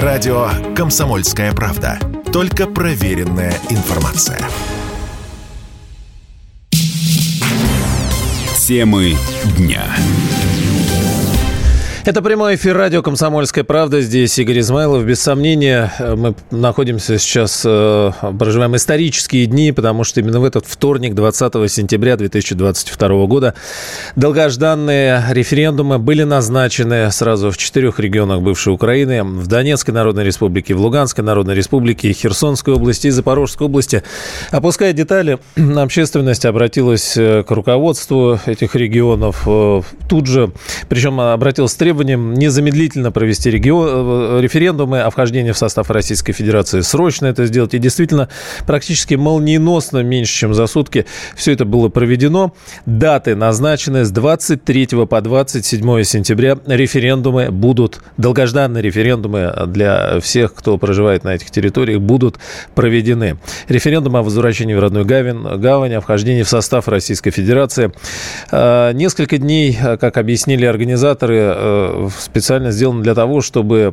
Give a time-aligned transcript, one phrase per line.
[0.00, 1.98] Радио «Комсомольская правда».
[2.32, 4.40] Только проверенная информация.
[8.56, 9.16] Темы
[9.58, 9.84] дня.
[12.04, 14.00] Это прямой эфир радио «Комсомольская правда».
[14.00, 15.04] Здесь Игорь Измайлов.
[15.04, 21.14] Без сомнения, мы находимся сейчас, э, проживаем исторические дни, потому что именно в этот вторник,
[21.14, 23.54] 20 сентября 2022 года,
[24.16, 29.22] долгожданные референдумы были назначены сразу в четырех регионах бывшей Украины.
[29.22, 34.02] В Донецкой Народной Республике, в Луганской Народной Республике, Херсонской области и Запорожской области.
[34.50, 35.38] Опуская детали,
[35.76, 39.44] общественность обратилась э, к руководству этих регионов.
[39.46, 40.50] Э, тут же,
[40.88, 46.80] причем обратилась с требованием незамедлительно провести регион, э, референдумы о вхождении в состав Российской Федерации.
[46.80, 47.74] Срочно это сделать.
[47.74, 48.30] И действительно,
[48.66, 51.04] практически молниеносно, меньше чем за сутки,
[51.36, 52.54] все это было проведено.
[52.86, 56.56] Даты назначены с 23 по 27 сентября.
[56.66, 62.38] Референдумы будут, долгожданные референдумы для всех, кто проживает на этих территориях, будут
[62.74, 63.36] проведены.
[63.68, 67.92] Референдум о возвращении в родную гавань, гавань о вхождении в состав Российской Федерации.
[68.50, 71.52] Э, несколько дней, как объяснили организаторы,
[72.18, 73.92] специально сделано для того, чтобы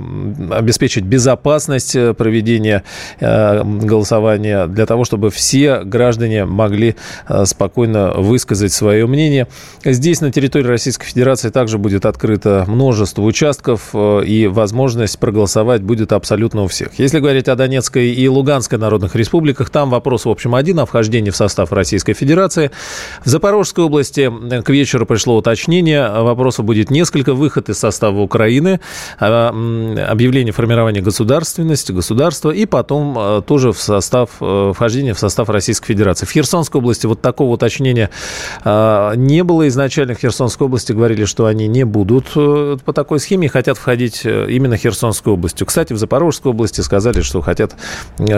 [0.51, 2.83] обеспечить безопасность э, проведения
[3.19, 6.95] э, голосования, для того, чтобы все граждане могли
[7.27, 9.47] э, спокойно высказать свое мнение.
[9.83, 16.63] Здесь, на территории Российской Федерации, также будет открыто множество участков, и возможность проголосовать будет абсолютно
[16.63, 16.97] у всех.
[16.97, 21.29] Если говорить о Донецкой и Луганской народных республиках, там вопрос, в общем, один о вхождении
[21.29, 22.71] в состав Российской Федерации.
[23.23, 24.31] В Запорожской области
[24.61, 28.79] к вечеру пришло уточнение, вопросов будет несколько, выход из состава Украины,
[29.19, 29.49] а,
[30.09, 35.87] объявление формирования государственности, государства, и потом а, тоже в состав, э, вхождение в состав Российской
[35.87, 36.25] Федерации.
[36.25, 38.09] В Херсонской области вот такого уточнения
[38.63, 39.67] а, не было.
[39.67, 44.21] Изначально в Херсонской области говорили, что они не будут э, по такой схеме, хотят входить
[44.23, 45.65] э, именно Херсонской областью.
[45.67, 47.75] Кстати, в Запорожской области сказали, что хотят,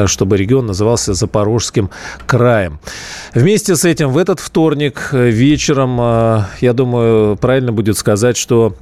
[0.06, 1.90] чтобы регион назывался Запорожским
[2.26, 2.80] краем.
[3.34, 5.98] Вместе с этим в этот вторник вечером,
[6.60, 8.76] я думаю, правильно будет сказать, что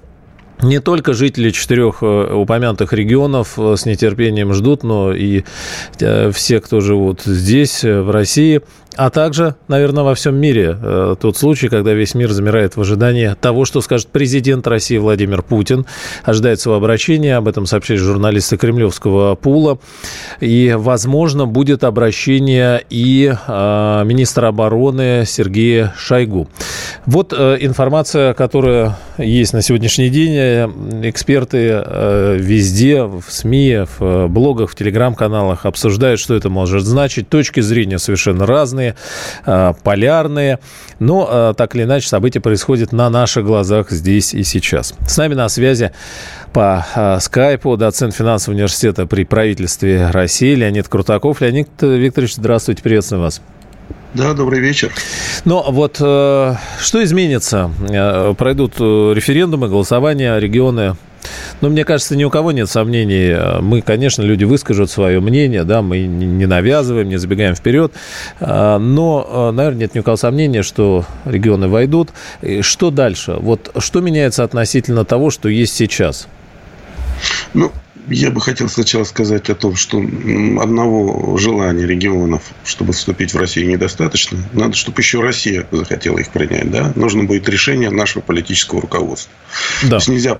[0.61, 5.43] не только жители четырех э, упомянутых регионов э, с нетерпением ждут, но и
[5.99, 8.61] э, все, кто живут здесь, в России,
[8.99, 13.33] а также, наверное, во всем мире э, тот случай, когда весь мир замирает в ожидании
[13.39, 15.85] того, что скажет президент России Владимир Путин.
[16.25, 19.79] Ожидает своего обращения, об этом сообщили журналисты кремлевского пула.
[20.41, 26.49] И, возможно, будет обращение и э, министра обороны Сергея Шойгу.
[27.05, 30.35] Вот э, информация, которая есть на сегодняшний день.
[31.03, 37.29] Эксперты э, везде, в СМИ, в блогах, в телеграм-каналах обсуждают, что это может значить.
[37.29, 38.95] Точки зрения совершенно разные разные,
[39.45, 40.59] э, полярные.
[40.99, 44.93] Но э, так или иначе события происходят на наших глазах здесь и сейчас.
[45.07, 45.91] С нами на связи
[46.53, 51.41] по э, скайпу доцент финансового университета при правительстве России Леонид Крутаков.
[51.41, 53.41] Леонид Викторович, здравствуйте, приветствую вас.
[54.13, 54.91] Да, добрый вечер.
[55.45, 57.71] Но вот э, что изменится?
[58.37, 60.95] Пройдут референдумы, голосования, регионы
[61.61, 63.35] но мне кажется, ни у кого нет сомнений.
[63.61, 67.93] Мы, конечно, люди выскажут свое мнение, да, мы не навязываем, не забегаем вперед.
[68.39, 72.09] А, но, а, наверное, нет ни у кого сомнения, что регионы войдут.
[72.41, 73.35] И что дальше?
[73.39, 76.27] Вот что меняется относительно того, что есть сейчас?
[77.53, 77.71] Ну,
[78.09, 83.67] я бы хотел сначала сказать о том, что одного желания регионов, чтобы вступить в Россию,
[83.67, 84.37] недостаточно.
[84.53, 86.69] Надо, чтобы еще Россия захотела их принять.
[86.71, 86.91] Да?
[86.95, 89.31] Нужно будет решение нашего политического руководства.
[89.83, 89.89] Да.
[89.89, 90.39] То есть нельзя,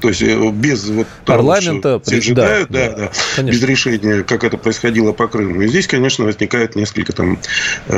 [0.00, 4.44] то есть э, без вот парламента, того, все ожидают, да, да, да, без решения, как
[4.44, 5.62] это происходило по Крыму.
[5.62, 7.38] И здесь, конечно, возникает несколько там
[7.88, 7.94] э,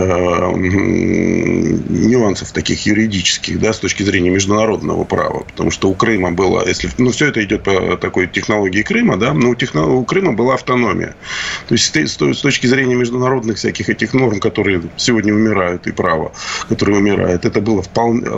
[1.92, 6.90] нюансов таких юридических, да, с точки зрения международного права, потому что у Крыма было, если,
[6.98, 10.32] ну, все это идет по такой технологии Крыма Крыма, да, но у, техно, у Крыма
[10.32, 11.16] была автономия.
[11.66, 16.30] То есть с, с точки зрения международных всяких этих норм, которые сегодня умирают, и права,
[16.68, 18.28] которые умирают, это было вполне,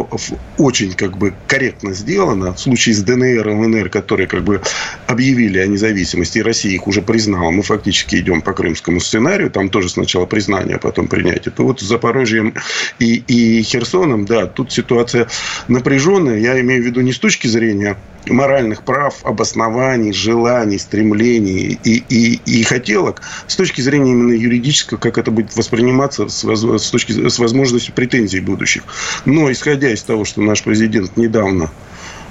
[0.57, 2.55] очень как бы корректно сделано.
[2.55, 4.63] В случае с ДНР и ЛНР, которые как бы
[5.07, 9.69] объявили о независимости, и Россия их уже признала, мы фактически идем по крымскому сценарию, там
[9.69, 11.53] тоже сначала признание, а потом принятие.
[11.53, 12.55] То вот с Запорожьем
[12.99, 15.29] и, и Херсоном, да, тут ситуация
[15.69, 16.39] напряженная.
[16.39, 20.44] Я имею в виду не с точки зрения моральных прав, обоснований, желаний,
[20.79, 26.45] стремлений и, и, и хотелок с точки зрения именно юридического, как это будет восприниматься с,
[26.45, 28.85] с, точки, с возможностью претензий будущих.
[29.25, 31.71] Но исходя из того, что наш президент недавно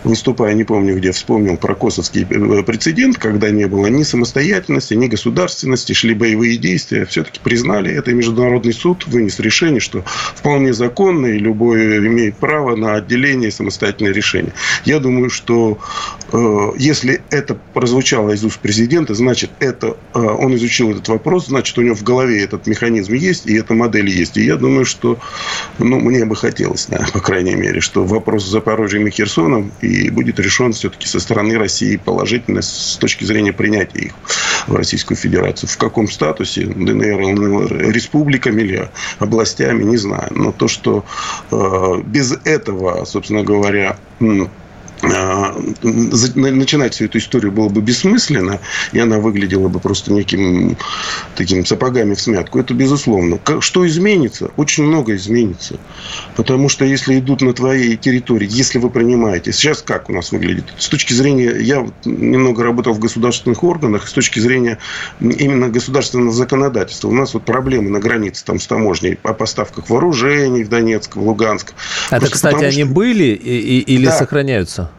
[0.03, 5.07] выступая, не помню где, вспомнил про косовский э, прецедент, когда не было ни самостоятельности, ни
[5.07, 7.05] государственности, шли боевые действия.
[7.05, 12.75] Все-таки признали это, и Международный суд вынес решение, что вполне законно, и любой имеет право
[12.75, 14.53] на отделение и самостоятельное решение.
[14.85, 15.79] Я думаю, что
[16.77, 21.81] если это прозвучало из уст президента, значит, это, э, он изучил этот вопрос, значит, у
[21.81, 24.35] него в голове этот механизм есть, и эта модель есть.
[24.37, 25.19] И я думаю, что,
[25.77, 30.09] ну, мне бы хотелось, да, по крайней мере, что вопрос с Запорожьем и Херсоном и
[30.09, 34.13] будет решен все-таки со стороны России положительно с точки зрения принятия их
[34.65, 35.69] в Российскую Федерацию.
[35.69, 38.89] В каком статусе ДНР, ЛНР, республиками или
[39.19, 40.29] областями, не знаю.
[40.31, 41.05] Но то, что
[41.51, 44.47] э, без этого, собственно говоря, а,
[45.03, 48.59] начинать всю эту историю было бы бессмысленно,
[48.91, 50.77] и она выглядела бы просто неким
[51.35, 52.59] таким сапогами в смятку.
[52.59, 53.39] Это безусловно.
[53.59, 54.51] Что изменится?
[54.57, 55.79] Очень много изменится.
[56.35, 59.51] Потому что если идут на твоей территории, если вы принимаете...
[59.51, 60.65] Сейчас как у нас выглядит?
[60.77, 61.55] С точки зрения...
[61.59, 64.07] Я немного работал в государственных органах.
[64.07, 64.77] С точки зрения
[65.19, 67.09] именно государственного законодательства.
[67.09, 71.21] У нас вот проблемы на границе там, с таможней о поставках вооружений в Донецк, в
[71.21, 71.73] Луганск.
[72.07, 72.93] Это, Просто кстати, потому, они что...
[72.93, 74.11] были и, и, или да.
[74.17, 74.89] сохраняются?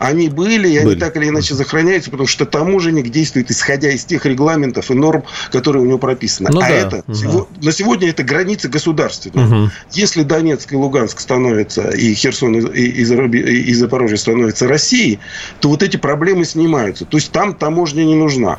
[0.00, 0.92] Они были, и были.
[0.92, 5.24] они так или иначе сохраняются, потому что таможенник действует исходя из тех регламентов и норм,
[5.52, 6.48] которые у него прописаны.
[6.50, 6.74] Ну, а да.
[6.74, 7.48] это угу.
[7.60, 9.46] на сегодня это границы государственные.
[9.46, 9.70] Угу.
[9.92, 15.18] Если Донецк и Луганск становятся, и Херсон и, и, и Запорожье становятся Россией,
[15.60, 17.04] то вот эти проблемы снимаются.
[17.04, 18.58] То есть там таможня не нужна.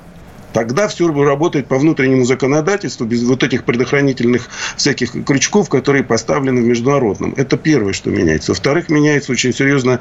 [0.53, 6.65] Тогда все работает по внутреннему законодательству, без вот этих предохранительных всяких крючков, которые поставлены в
[6.65, 7.33] международном.
[7.37, 8.51] Это первое, что меняется.
[8.51, 9.99] Во-вторых, меняется очень серьезно,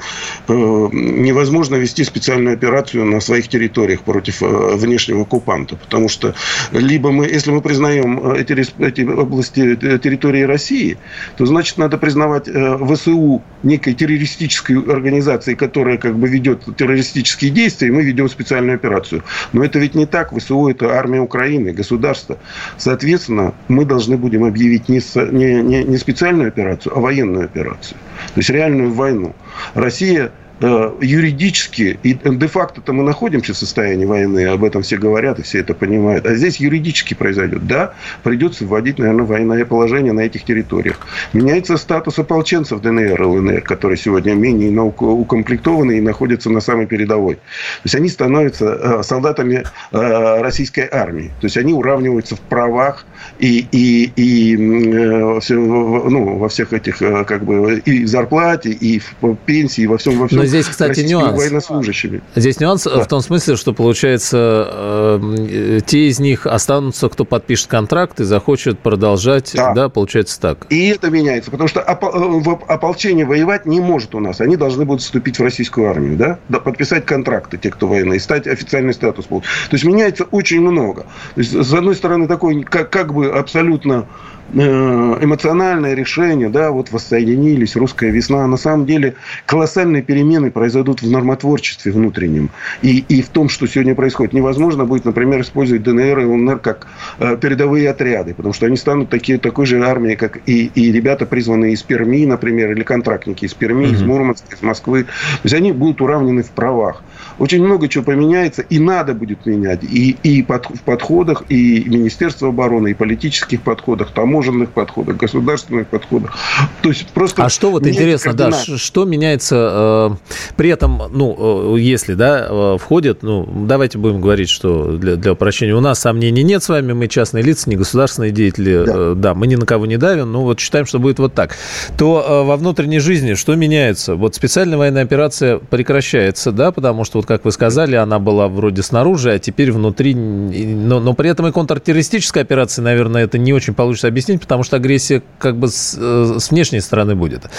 [0.49, 5.77] э, невозможно вести специальную операцию на своих территориях против э, внешнего оккупанта.
[5.77, 6.35] Потому что
[6.73, 10.99] либо мы, если мы признаем эти, эти области э, территории России,
[11.37, 17.89] то значит надо признавать э, ВСУ некой террористической организацией, которая как бы ведет террористические действия,
[17.89, 19.23] и мы ведем специальную операцию.
[19.53, 20.33] Но это ведь не так.
[20.41, 22.39] ВСУ– это армия Украины, государство.
[22.77, 25.01] Соответственно, мы должны будем объявить не,
[25.33, 27.99] не, не, специальную операцию, а военную операцию.
[28.35, 29.35] То есть реальную войну.
[29.75, 35.61] Россия юридически, и де-факто-то мы находимся в состоянии войны, об этом все говорят и все
[35.61, 37.67] это понимают, а здесь юридически произойдет.
[37.67, 40.99] Да, придется вводить, наверное, военное положение на этих территориях.
[41.33, 47.37] Меняется статус ополченцев ДНР и ЛНР, которые сегодня менее укомплектованы и находятся на самой передовой.
[47.37, 47.41] То
[47.85, 51.31] есть они становятся э, солдатами э, российской армии.
[51.41, 53.07] То есть они уравниваются в правах
[53.39, 59.85] и, и, и ну, во всех этих как бы и в зарплате, и в пенсии,
[59.85, 61.37] и во всем, во всем здесь, кстати, нюанс.
[61.37, 62.23] военнослужащими.
[62.35, 63.01] Здесь нюанс да.
[63.01, 68.79] в том смысле, что, получается, э, те из них останутся, кто подпишет контракт и захочет
[68.79, 70.67] продолжать, да, да получается так.
[70.71, 74.41] И это меняется, потому что э, ополчение воевать не может у нас.
[74.41, 78.47] Они должны будут вступить в российскую армию, да, да подписать контракты, те, кто военные, стать
[78.47, 79.27] официальный статус.
[79.27, 79.43] То
[79.73, 81.03] есть меняется очень много.
[81.35, 84.07] То есть, с одной стороны, такой как, как бы абсолютно
[84.53, 88.47] эмоциональное решение, да, вот воссоединились, русская весна.
[88.47, 89.15] На самом деле
[89.47, 92.51] колоссальные перемены произойдут в нормотворчестве внутреннем.
[92.83, 94.33] И, и в том, что сегодня происходит.
[94.33, 96.87] Невозможно будет, например, использовать ДНР и ЛНР как
[97.19, 101.27] э, передовые отряды, потому что они станут такие, такой же армией, как и, и ребята,
[101.27, 103.93] призванные из Перми, например, или контрактники из Перми, mm-hmm.
[103.93, 105.05] из Мурманска, из Москвы.
[105.05, 105.11] То
[105.45, 107.03] есть они будут уравнены в правах.
[107.39, 109.83] Очень много чего поменяется, и надо будет менять.
[109.83, 116.37] И, и под, в подходах, и Министерство обороны, и политических подходах, таможенных подходах, государственных подходах.
[116.83, 117.45] То есть просто...
[117.45, 122.77] А что вот интересно, да, что меняется э, при этом, ну, э, если, да, э,
[122.79, 126.93] входит, ну, давайте будем говорить, что для, для упрощения у нас сомнений нет с вами,
[126.93, 130.33] мы частные лица, не государственные деятели, да, э, да мы ни на кого не давим,
[130.33, 131.57] но вот считаем, что будет вот так.
[131.99, 134.15] То э, во внутренней жизни что меняется?
[134.15, 138.83] Вот специальная военная операция прекращается, да, потому что вот как вы сказали, она была вроде
[138.83, 140.15] снаружи, а теперь внутри.
[140.15, 144.77] Но, но при этом и контртеррористическая операция, наверное, это не очень получится объяснить, потому что
[144.77, 147.51] агрессия как бы с, э, с внешней стороны будет.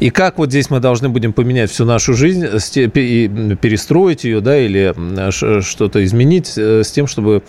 [0.00, 4.94] И как вот здесь мы должны будем поменять всю нашу жизнь, перестроить ее, да, или
[5.62, 7.42] что-то изменить э, с тем, чтобы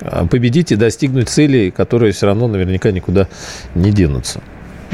[0.00, 3.28] э, победить и достигнуть целей, которые все равно наверняка никуда
[3.74, 4.42] не денутся.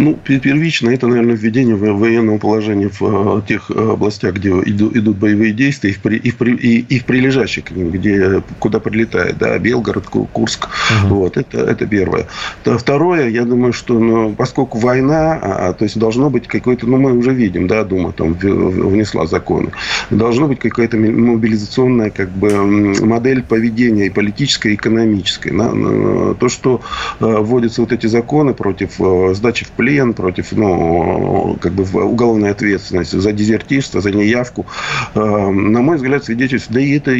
[0.00, 5.52] Ну, первично это, наверное, введение военного положения в э, тех э, областях, где идут боевые
[5.52, 9.58] действия, и в, и в, и, и в прилежащих к ним, где, куда прилетает, да,
[9.58, 10.68] Белгород, Курск.
[11.04, 11.14] Угу.
[11.14, 12.26] Вот, это, это первое.
[12.64, 16.96] Второе, я думаю, что ну, поскольку война, а, а, то есть должно быть какое-то, ну,
[16.96, 19.72] мы уже видим, да, Дума там внесла законы,
[20.08, 25.52] должно быть какая-то мобилизационная как бы модель поведения и политическая, и экономическая.
[25.52, 26.80] На, на, то, что
[27.20, 28.92] э, вводятся вот эти законы против
[29.34, 34.66] сдачи в плен, плен, против, ну, как бы уголовной ответственности за дезертирство, за неявку,
[35.14, 37.10] на мой взгляд, свидетельствует, да и это,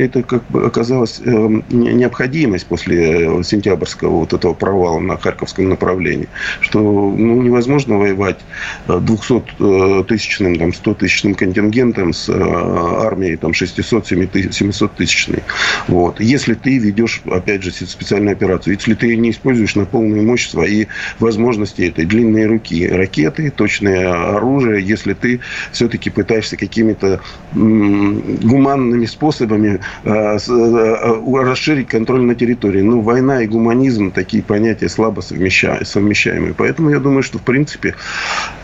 [0.00, 6.28] это как бы оказалось необходимость после сентябрьского вот этого провала на Харьковском направлении,
[6.60, 8.38] что ну, невозможно воевать
[8.86, 15.42] 200-тысячным, там, 100-тысячным контингентом с армией там, 600-700 тысячной.
[15.88, 16.20] Вот.
[16.20, 20.86] Если ты ведешь, опять же, специальную операцию, если ты не используешь на полную мощь свои
[21.18, 25.40] возможности этой длинные руки, ракеты, точное оружие, если ты
[25.72, 27.20] все-таки пытаешься какими-то
[27.52, 32.82] гуманными способами а, а, расширить контроль на территории.
[32.82, 36.54] Ну, война и гуманизм такие понятия слабо совмещаемые.
[36.54, 37.94] Поэтому я думаю, что, в принципе,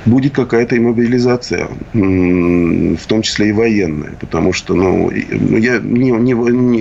[0.07, 4.13] будет какая-то иммобилизация, в том числе и военная.
[4.21, 6.33] Потому что, ну, ну я не, не,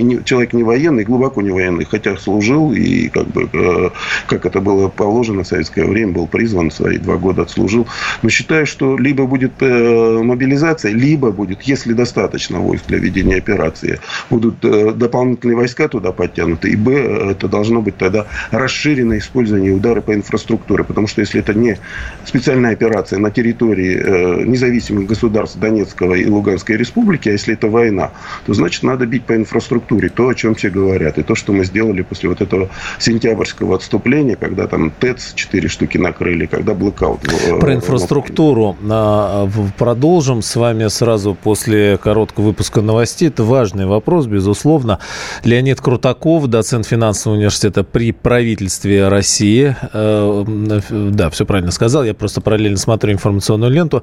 [0.02, 3.90] не, человек не военный, глубоко не военный, хотя служил и как бы, э,
[4.26, 7.86] как это было положено в советское время, был призван, свои два года отслужил.
[8.22, 13.98] Но считаю, что либо будет э, мобилизация, либо будет, если достаточно войск для ведения операции,
[14.30, 16.92] будут э, дополнительные войска туда подтянуты, и, б,
[17.30, 21.78] это должно быть тогда расширенное использование удара по инфраструктуре, потому что если это не
[22.24, 28.10] специальная операция на территории независимых государств Донецкого и Луганской республики, а если это война,
[28.46, 31.64] то значит надо бить по инфраструктуре, то, о чем все говорят, и то, что мы
[31.64, 37.20] сделали после вот этого сентябрьского отступления, когда там ТЭЦ 4 штуки накрыли, когда блокаут.
[37.24, 43.28] Э, Про инфраструктуру а, продолжим с вами сразу после короткого выпуска новостей.
[43.28, 44.98] Это важный вопрос, безусловно.
[45.44, 49.76] Леонид Крутаков, доцент финансового университета при правительстве России.
[49.92, 50.44] Э,
[50.90, 52.04] да, все правильно сказал.
[52.04, 54.02] Я просто параллельно смотрю информационную ленту.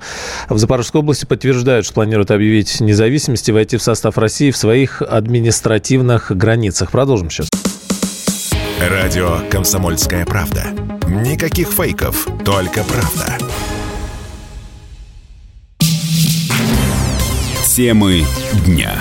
[0.50, 5.02] В Запорожской области подтверждают, что планируют объявить независимость и войти в состав России в своих
[5.02, 6.92] административных границах.
[6.92, 7.48] Продолжим сейчас.
[8.80, 10.66] Радио «Комсомольская правда».
[11.08, 13.38] Никаких фейков, только правда.
[17.76, 18.24] Темы
[18.66, 18.94] дня.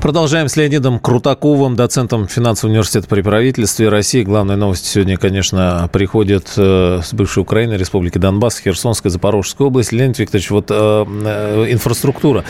[0.00, 4.22] Продолжаем с Леонидом Крутаковым, доцентом финансового университета при правительстве России.
[4.22, 9.94] Главная новость сегодня, конечно, приходит э, с бывшей Украины, Республики Донбасс, Херсонской, Запорожской области.
[9.94, 12.44] Леонид Викторович, вот э, э, инфраструктура.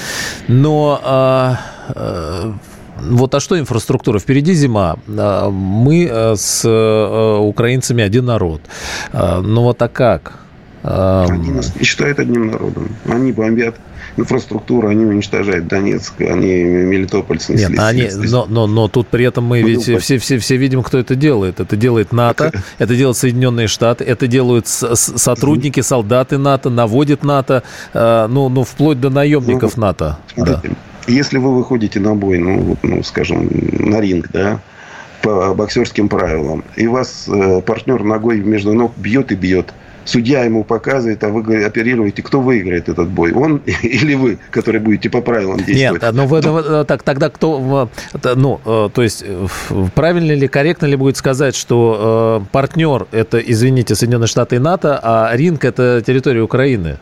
[0.46, 1.58] Но
[1.96, 2.52] э,
[3.00, 4.20] вот а что инфраструктура?
[4.20, 4.96] Впереди зима.
[5.08, 6.64] Мы с
[7.40, 8.60] украинцами один народ.
[9.12, 10.38] Ну вот а как?
[10.82, 12.90] Они нас не считают одним народом.
[13.06, 13.74] Они бомбят
[14.20, 17.68] инфраструктуру, они уничтожают Донецк, они Мелитополь снесли.
[17.68, 20.98] Нет, они, но, но, но тут при этом мы ведь все, все, все видим, кто
[20.98, 21.60] это делает.
[21.60, 27.62] Это делает НАТО, это делают Соединенные Штаты, это делают сотрудники, солдаты НАТО, наводит НАТО,
[27.92, 30.18] э, ну, ну вплоть до наемников ну, НАТО.
[30.36, 30.62] Да.
[31.06, 34.60] Если вы выходите на бой, ну, ну, скажем, на ринг, да,
[35.22, 39.72] по боксерским правилам, и вас э, партнер ногой между ног бьет и бьет,
[40.04, 45.10] судья ему показывает, а вы оперируете, кто выиграет этот бой, он или вы, которые будете
[45.10, 46.02] по правилам действовать.
[46.02, 47.88] Нет, ну вы, ну, так, тогда кто,
[48.36, 49.46] ну, э, то есть э,
[49.94, 54.98] правильно ли, корректно ли будет сказать, что э, партнер это, извините, Соединенные Штаты и НАТО,
[55.02, 56.98] а ринг это территория Украины?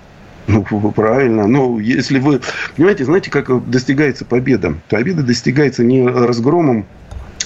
[0.49, 0.65] Ну,
[0.97, 1.47] правильно.
[1.47, 2.41] Ну, если вы...
[2.77, 4.75] Понимаете, знаете, как достигается победа?
[4.89, 6.87] Победа достигается не разгромом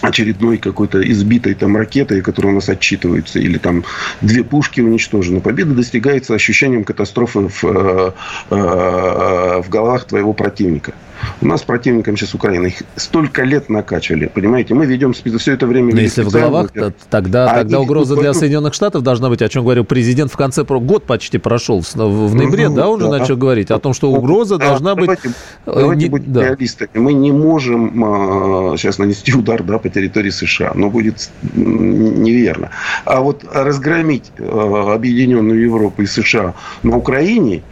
[0.03, 3.85] очередной какой-то избитой там ракетой, которая у нас отчитывается, или там
[4.21, 5.41] две пушки уничтожены.
[5.41, 8.13] Победа достигается ощущением катастрофы в, э,
[8.51, 10.93] э, в головах твоего противника.
[11.41, 12.67] У нас противником сейчас Украина.
[12.67, 14.27] Их столько лет накачивали.
[14.27, 15.95] Понимаете, мы ведем все это время...
[15.95, 19.49] Но если в головах, то, тогда, а тогда угроза для Соединенных Штатов должна быть, о
[19.49, 23.09] чем говорил президент в конце, год почти прошел, в ноябре, ну, да, он да.
[23.09, 25.37] уже начал говорить о том, что угроза да, должна давайте, быть...
[25.67, 26.43] Давайте не, будем да.
[26.43, 26.91] реалистами.
[26.95, 32.71] Мы не можем а, сейчас нанести удар да, по территории США, но будет неверно.
[33.05, 37.63] А вот разгромить а, объединенную Европу и США на Украине–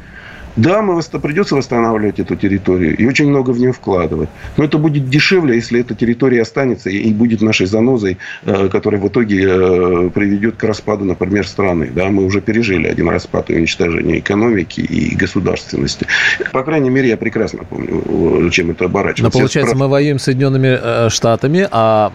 [0.57, 4.28] да, мы придется восстанавливать эту территорию и очень много в нее вкладывать.
[4.57, 9.09] Но это будет дешевле, если эта территория останется и будет нашей занозой, э, которая в
[9.09, 11.90] итоге э, приведет к распаду, например, страны.
[11.95, 16.07] Да, мы уже пережили один распад и уничтожение экономики и государственности.
[16.52, 18.02] По крайней мере, я прекрасно помню,
[18.47, 19.23] э, чем это оборачивается.
[19.23, 22.12] Но получается, мы воюем с Соединенными Штатами, а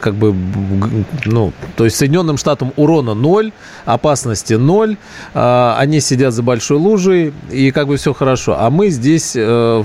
[0.00, 0.34] как бы,
[1.24, 3.52] ну, то есть Соединенным Штатам урона ноль,
[3.84, 4.96] опасности ноль,
[5.34, 8.56] а они сидят за большой лужей, и как бы все хорошо.
[8.58, 9.84] А мы здесь э,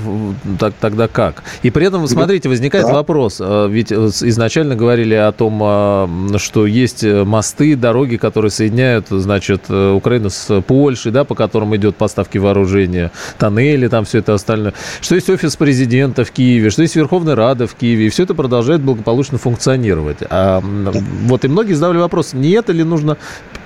[0.60, 1.44] так, тогда как?
[1.63, 2.94] И при этом, смотрите, возникает да.
[2.94, 3.38] вопрос.
[3.40, 9.70] Э, ведь э, изначально говорили о том, э, что есть мосты, дороги, которые соединяют, значит,
[9.70, 14.74] Украину с Польшей, да, по которым идет поставки вооружения, тоннели, там все это остальное.
[15.00, 18.08] Что есть офис президента в Киеве, что есть Верховная Рада в Киеве.
[18.08, 20.18] И все это продолжает благополучно функционировать.
[20.30, 23.18] А, вот и многие задавали вопрос, не это ли нужно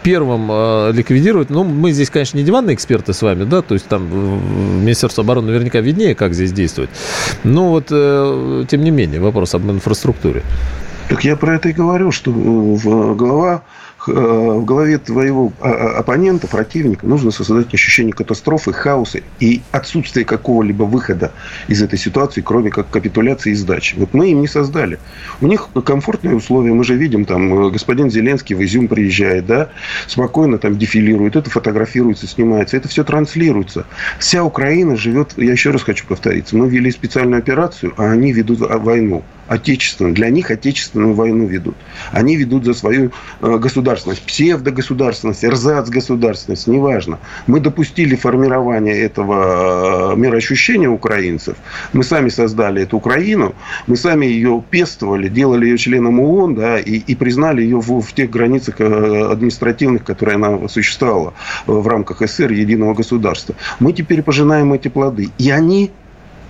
[0.05, 1.49] первым э, ликвидировать.
[1.49, 4.03] Ну, мы здесь, конечно, не диванные эксперты с вами, да, то есть там
[4.83, 6.91] Министерство обороны наверняка виднее, как здесь действовать.
[7.43, 10.43] Но вот, э, тем не менее, вопрос об инфраструктуре.
[11.09, 13.59] Так я про это и говорю, что голова Э,
[14.13, 20.83] в голове твоего а, а, оппонента, противника, нужно создать ощущение катастрофы, хаоса и отсутствие какого-либо
[20.83, 21.31] выхода
[21.67, 23.95] из этой ситуации, кроме как капитуляции и сдачи.
[23.97, 24.99] Вот мы им не создали.
[25.41, 26.73] У них комфортные условия.
[26.73, 29.69] Мы же видим, там, э, господин Зеленский в Изюм приезжает, да,
[30.07, 33.85] спокойно там дефилирует, это фотографируется, снимается, это все транслируется.
[34.19, 38.59] Вся Украина живет, я еще раз хочу повториться, мы вели специальную операцию, а они ведут
[38.59, 40.13] войну отечественную.
[40.13, 41.75] Для них отечественную войну ведут.
[42.11, 43.11] Они ведут за свою
[43.41, 47.19] э, государственность, псевдогосударственность, эрзац-государственность, неважно.
[47.47, 51.57] Мы допустили формирование этого э, мироощущения украинцев.
[51.93, 53.55] Мы сами создали эту Украину,
[53.87, 58.13] мы сами ее пестовали, делали ее членом ООН, да, и, и признали ее в, в
[58.13, 61.33] тех границах э, административных, которые она существовала
[61.67, 63.55] в рамках СССР, единого государства.
[63.79, 65.29] Мы теперь пожинаем эти плоды.
[65.37, 65.91] И они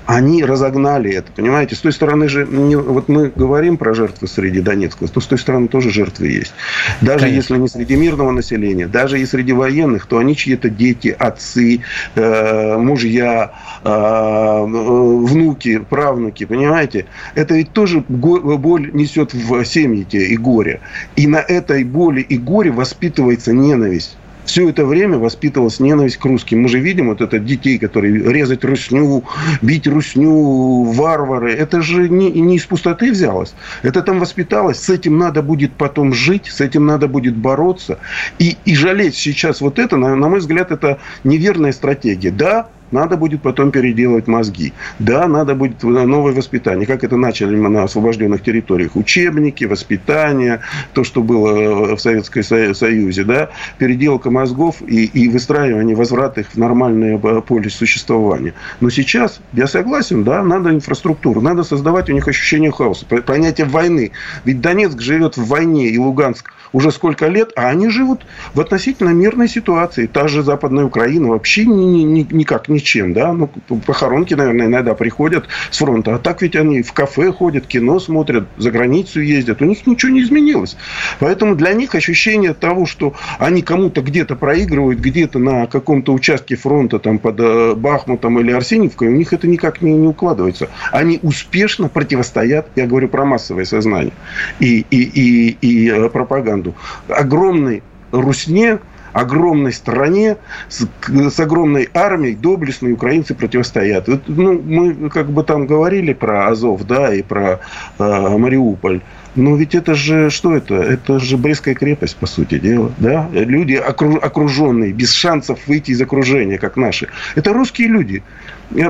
[0.05, 1.75] они разогнали это, понимаете?
[1.75, 5.37] С той стороны же, не, вот мы говорим про жертвы среди Донецка, то с той
[5.37, 6.53] стороны тоже жертвы есть.
[7.01, 7.53] Даже Конечно.
[7.53, 11.81] если не среди мирного населения, даже и среди военных, то они чьи-то дети, отцы,
[12.15, 13.51] э, мужья,
[13.83, 17.05] э, внуки, правнуки, понимаете?
[17.33, 20.81] Это ведь тоже боль несет в семьи те и горе.
[21.15, 26.61] И на этой боли и горе воспитывается ненависть все это время воспитывалась ненависть к русским.
[26.61, 29.23] Мы же видим вот это детей, которые резать русню,
[29.61, 31.53] бить русню, варвары.
[31.53, 33.53] Это же не, не из пустоты взялось.
[33.83, 34.79] Это там воспиталось.
[34.79, 37.99] С этим надо будет потом жить, с этим надо будет бороться.
[38.39, 42.31] И, и жалеть сейчас вот это, на, на мой взгляд, это неверная стратегия.
[42.31, 44.73] Да, надо будет потом переделывать мозги.
[44.99, 46.87] Да, надо будет новое воспитание.
[46.87, 48.95] Как это начали мы на освобожденных территориях.
[48.95, 50.61] Учебники, воспитание,
[50.93, 53.23] то, что было в Советском Союзе.
[53.23, 53.49] Да?
[53.77, 58.53] Переделка мозгов и, и выстраивание, возврат их в нормальное поле существования.
[58.79, 61.41] Но сейчас, я согласен, да, надо инфраструктуру.
[61.41, 63.05] Надо создавать у них ощущение хаоса.
[63.05, 64.11] Понятие войны.
[64.45, 69.09] Ведь Донецк живет в войне, и Луганск уже сколько лет, а они живут в относительно
[69.09, 70.07] мирной ситуации.
[70.07, 73.49] Та же Западная Украина вообще ни, ни, никак ничем, да, ну,
[73.85, 78.45] похоронки, наверное, иногда приходят с фронта, а так ведь они в кафе ходят, кино смотрят,
[78.57, 80.77] за границу ездят, у них ничего не изменилось.
[81.19, 86.99] Поэтому для них ощущение того, что они кому-то где-то проигрывают, где-то на каком-то участке фронта,
[86.99, 90.69] там, под э, Бахмутом или Арсеньевкой, у них это никак не, не укладывается.
[90.91, 94.13] Они успешно противостоят, я говорю про массовое сознание
[94.59, 96.75] и, и, и, и э, пропаганду.
[97.07, 97.81] Огромной
[98.11, 98.79] русне,
[99.15, 100.35] огромной стране
[100.67, 104.09] с, с огромной армией доблестные украинцы противостоят.
[104.27, 107.61] Ну, мы как бы там говорили про Азов, да, и про
[107.97, 108.99] э, Мариуполь.
[109.35, 110.75] Но ведь это же, что это?
[110.75, 112.91] Это же Брестская крепость, по сути дела.
[112.97, 113.29] Да?
[113.31, 117.07] Люди окруженные, без шансов выйти из окружения, как наши.
[117.35, 118.23] Это русские люди.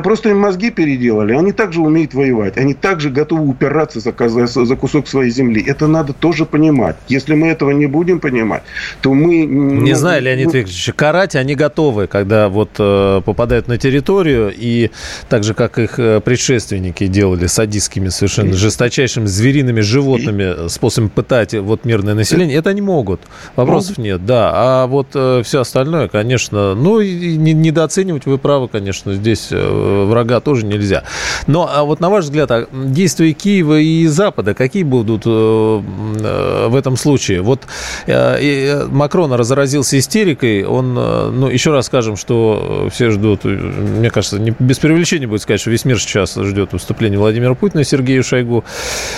[0.04, 1.34] Просто им мозги переделали.
[1.34, 2.58] Они также умеют воевать.
[2.58, 5.64] Они также готовы упираться за, за, кусок своей земли.
[5.66, 6.96] Это надо тоже понимать.
[7.08, 8.64] Если мы этого не будем понимать,
[9.02, 9.46] то мы...
[9.46, 10.52] Не ну, знаю, Леонид ну...
[10.54, 14.92] Викторович, карать они готовы, когда вот э, попадают на территорию, и
[15.30, 21.86] так же, как их э, предшественники делали садистскими, совершенно жесточайшими звериными животными способами пытать вот
[21.86, 23.22] мирное население, это они могут.
[23.56, 24.52] Вопросов нет, да.
[24.54, 30.40] А вот э, все остальное, конечно, ну, и недооценивать вы правы, конечно, здесь Э, врага
[30.40, 31.04] тоже нельзя.
[31.48, 36.68] Но а вот на ваш взгляд, а действия Киева и Запада какие будут э, э,
[36.68, 37.42] в этом случае?
[37.42, 37.62] Вот
[38.08, 44.80] Макрон разразился истерикой, он, ну, еще раз скажем, что все ждут, мне кажется, не, без
[44.80, 48.64] привлечения будет сказать, что весь мир сейчас ждет выступления Владимира Путина, Сергею Шойгу,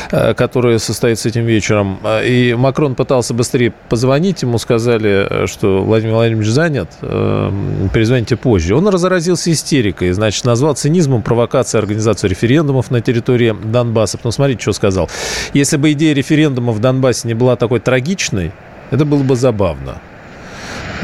[0.10, 2.00] которое состоится этим вечером.
[2.24, 8.76] И Макрон пытался быстрее позвонить, ему сказали, что Владимир Владимирович занят, перезвоните позже.
[8.76, 14.18] Он разразился истерикой, значит, значит, назвал цинизмом провокации организацию референдумов на территории Донбасса.
[14.18, 15.10] Потому смотрите, что сказал.
[15.54, 18.52] Если бы идея референдума в Донбассе не была такой трагичной,
[18.92, 20.00] это было бы забавно.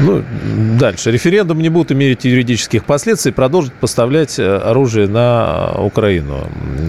[0.00, 0.24] Ну,
[0.78, 1.10] дальше.
[1.10, 6.48] Референдум не будут иметь юридических последствий, продолжит поставлять э, оружие на Украину.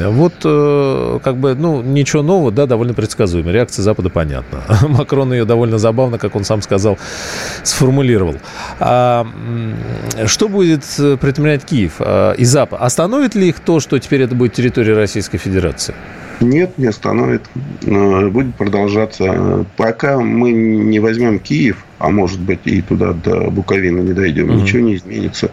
[0.10, 3.52] Вот, э, как бы, ну, ничего нового, да, довольно предсказуемо.
[3.52, 4.64] Реакция Запада понятна.
[4.88, 6.98] Макрон ее довольно забавно, как он сам сказал,
[7.64, 8.36] сформулировал.
[8.80, 9.28] А,
[10.26, 12.02] что будет предпринимать Киев
[12.38, 12.82] и Запад?
[12.82, 15.94] Остановит ли их то, что теперь это будет территория Российской Федерации?
[16.42, 17.44] Нет, не остановит.
[17.86, 19.66] Э, будет продолжаться.
[19.78, 24.62] Пока мы не возьмем Киев, а может быть и туда до Буковины не дойдем, mm-hmm.
[24.62, 25.52] ничего не изменится.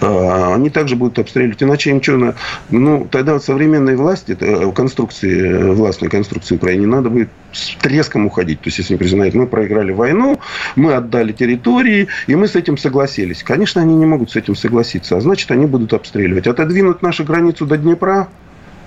[0.00, 1.62] А, они также будут обстреливать.
[1.62, 2.34] Иначе им что,
[2.70, 8.26] ну, тогда вот современной власти, э, конструкции, э, властной конструкции Украины, надо будет с треском
[8.26, 8.60] уходить.
[8.60, 10.40] То есть, если признают, мы проиграли войну,
[10.76, 13.42] мы отдали территории, и мы с этим согласились.
[13.42, 16.46] Конечно, они не могут с этим согласиться, а значит, они будут обстреливать.
[16.46, 18.28] Отодвинуть нашу границу до Днепра,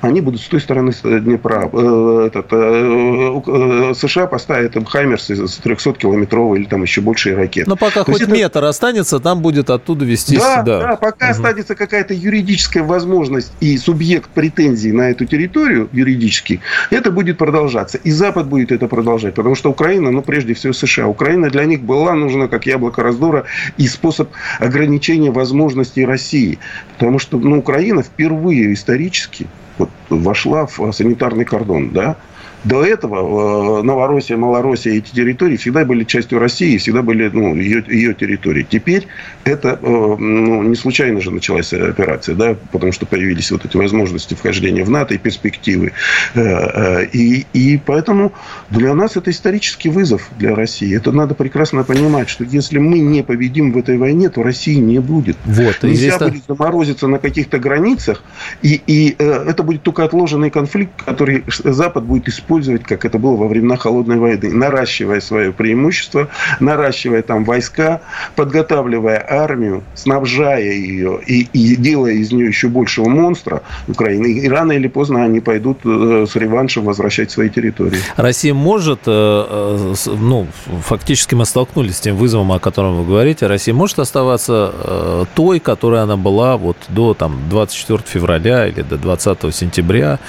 [0.01, 1.69] они будут с той стороны Днепра.
[1.71, 7.69] Э, этот, э, э, США поставят им Хаймерсы с 300-километровой или там еще большие ракеты.
[7.69, 8.31] Но пока То хоть это...
[8.31, 10.39] метр останется, там будет оттуда вестись.
[10.39, 11.31] Да, да, да пока угу.
[11.31, 17.97] останется какая-то юридическая возможность и субъект претензий на эту территорию юридический, это будет продолжаться.
[17.97, 19.35] И Запад будет это продолжать.
[19.35, 23.45] Потому что Украина, ну, прежде всего США, Украина для них была нужна как яблоко раздора
[23.77, 24.29] и способ
[24.59, 26.59] ограничения возможностей России.
[26.97, 32.17] Потому что ну, Украина впервые исторически вот, вошла в санитарный кордон, да,
[32.65, 37.83] до этого э, Новороссия, Малороссия, эти территории всегда были частью России, всегда были ну, ее,
[37.87, 38.65] ее территории.
[38.67, 39.07] Теперь
[39.43, 44.33] это э, ну, не случайно же началась операция, да, потому что появились вот эти возможности
[44.33, 45.91] вхождения в НАТО и перспективы.
[46.33, 48.33] Э, и, и поэтому
[48.71, 50.95] для нас это исторический вызов для России.
[50.95, 54.97] Это надо прекрасно понимать, что если мы не победим в этой войне, то России не
[54.97, 55.37] будет.
[55.45, 58.23] Вот, Нельзя будет заморозиться на каких-то границах,
[58.63, 63.35] и, и это будет только отложенный конфликт, который Запад будет использовать использовать, как это было
[63.35, 68.01] во времена Холодной войны, наращивая свое преимущество, наращивая там войска,
[68.35, 74.27] подготавливая армию, снабжая ее и, и делая из нее еще большего монстра Украины.
[74.27, 77.99] И рано или поздно они пойдут э, с реваншем возвращать свои территории.
[78.15, 80.47] Россия может, э, э, ну,
[80.81, 86.01] фактически мы столкнулись с тем вызовом, о котором вы говорите, Россия может оставаться той, которой
[86.01, 90.19] она была вот до там, 24 февраля или до 20 сентября,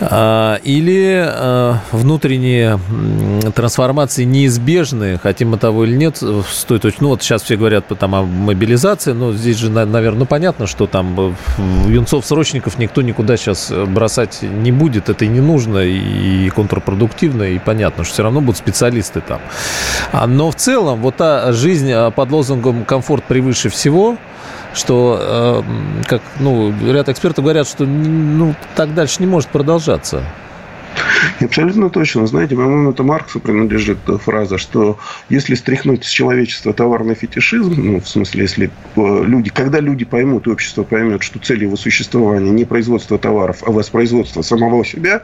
[0.00, 2.78] или а, внутренние
[3.54, 6.98] трансформации неизбежны, хотим мы того или нет, стоит очень...
[7.00, 11.36] Ну, вот сейчас все говорят там, о мобилизации, но здесь же, наверное, понятно, что там
[11.86, 18.04] юнцов-срочников никто никуда сейчас бросать не будет, это и не нужно, и контрпродуктивно, и понятно,
[18.04, 19.40] что все равно будут специалисты там.
[20.12, 24.16] А, но в целом, вот та жизнь под лозунгом «комфорт превыше всего»,
[24.74, 30.22] что, э, как ну, ряд экспертов говорят, что ну, так дальше не может продолжаться.
[31.40, 32.26] Абсолютно точно.
[32.26, 38.08] Знаете, по-моему, это Марксу принадлежит фраза, что если стряхнуть с человечества товарный фетишизм, ну, в
[38.08, 43.18] смысле, если э, люди, когда люди поймут, общество поймет, что цель его существования не производство
[43.18, 45.22] товаров, а воспроизводство самого себя,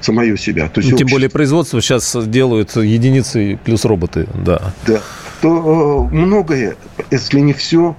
[0.00, 0.68] самое себя.
[0.68, 1.16] То есть ну, Тем общество...
[1.16, 4.72] более производство сейчас делают единицы плюс роботы, да.
[4.86, 5.00] Да.
[5.40, 6.76] То э, многое,
[7.10, 7.96] если не все,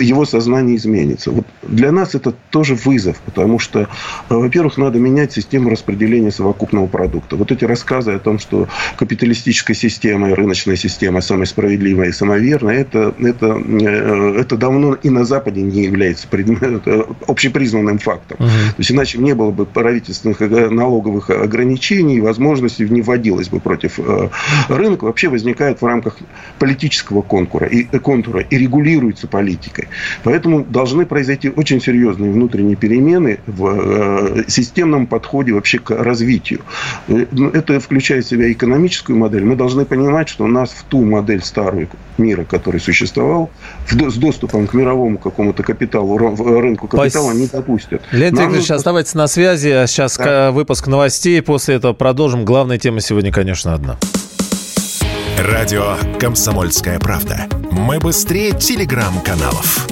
[0.00, 1.30] его сознание изменится.
[1.30, 3.86] Вот для нас это тоже вызов, потому что, э,
[4.28, 7.36] во-первых, надо менять систему распределения совокупного продукта.
[7.36, 12.80] Вот эти рассказы о том, что капиталистическая система и рыночная система самая справедливая и самоверная,
[12.80, 16.82] это, это, э, это давно и на Западе не является предмет,
[17.26, 18.38] общепризнанным фактом.
[18.38, 18.48] Угу.
[18.48, 24.28] То есть, иначе не было бы правительственных налоговых ограничений, возможностей не вводилось бы против э,
[24.68, 25.04] рынка.
[25.04, 26.18] Вообще возникает в рамках
[26.58, 29.88] политического конкура и, контура и регулируется политика политикой.
[30.24, 36.60] Поэтому должны произойти очень серьезные внутренние перемены в э, системном подходе вообще к развитию.
[37.08, 39.44] Э, ну, это включает в себя экономическую модель.
[39.44, 41.88] Мы должны понимать, что нас в ту модель старую
[42.18, 43.50] мира, который существовал,
[43.88, 48.02] с доступом к мировому какому-то капиталу, рынку капитала не допустят.
[48.12, 48.74] Леонид Викторович, нужно...
[48.76, 49.86] оставайтесь на связи.
[49.86, 50.50] Сейчас да.
[50.50, 51.42] выпуск новостей.
[51.42, 52.44] После этого продолжим.
[52.44, 53.96] Главная тема сегодня, конечно, одна.
[55.38, 57.46] Радио «Комсомольская правда».
[57.70, 59.86] Мы быстрее телеграм-каналов.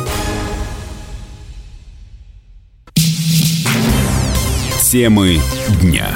[4.81, 5.37] Темы
[5.83, 6.07] дня.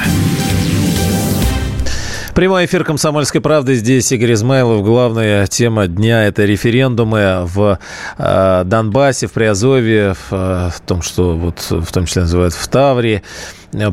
[2.34, 3.74] Прямой эфир «Комсомольской правды».
[3.74, 4.82] Здесь Игорь Измайлов.
[4.82, 7.78] Главная тема дня– это референдумы в
[8.16, 12.68] э, Донбассе, в Приазове, в, э, в том, что вот в том числе называют в
[12.68, 13.22] Таврии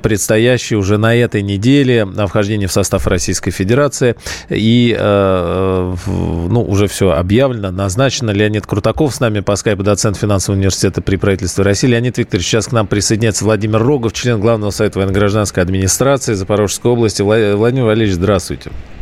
[0.01, 4.15] предстоящий уже на этой неделе о вхождении в состав Российской Федерации.
[4.49, 8.31] И, э, ну, уже все объявлено, назначено.
[8.31, 11.87] Леонид Крутаков с нами по скайпу, доцент финансового университета при правительстве России.
[11.87, 17.21] Леонид Викторович, сейчас к нам присоединяется Владимир Рогов, член главного совета военно-гражданской администрации Запорожской области.
[17.21, 18.45] Владимир Валерьевич, здравствуйте.
[18.45, 18.94] Здравствуйте.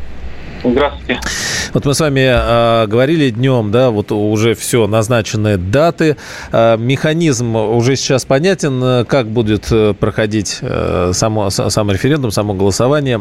[1.73, 6.17] Вот мы с вами э, говорили днем, да, вот уже все, назначены даты.
[6.51, 13.19] Э, механизм уже сейчас понятен, как будет э, проходить э, само, сам референдум, само голосование.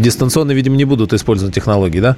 [0.00, 2.16] Дистанционно, видимо, не будут использованы технологии, да?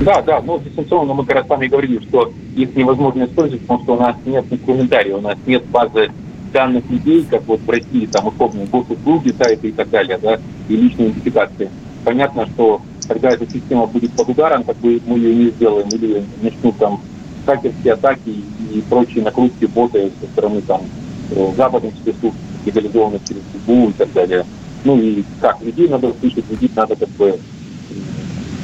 [0.00, 3.82] Да, да, но дистанционно мы как раз с вами говорили, что их невозможно использовать, потому
[3.82, 6.10] что у нас нет инструментария, у нас нет базы
[6.54, 10.76] данных людей, как вот в России, там, условно, госуслуги, сайты и так далее, да, и
[10.76, 11.68] личные идентификации.
[12.04, 16.24] Понятно, что когда эта система будет под ударом, как бы мы ее не сделаем, или
[16.42, 17.00] начнут там
[17.44, 20.82] хакерские атаки и прочие накрутки боты со стороны там
[21.30, 24.44] э, западных спецслужб, легализованных через СБУ и так далее.
[24.84, 27.38] Ну и как, людей надо услышать, людей надо как бы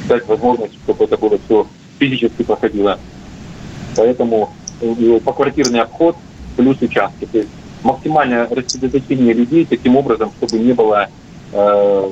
[0.09, 1.67] дать возможность, чтобы это было все
[1.99, 2.99] физически проходило.
[3.97, 6.17] Поэтому э, поквартирный обход
[6.57, 7.27] плюс участки.
[7.27, 7.51] То есть
[7.83, 11.09] максимальное рассредоточение людей таким образом, чтобы не было
[11.53, 12.11] э,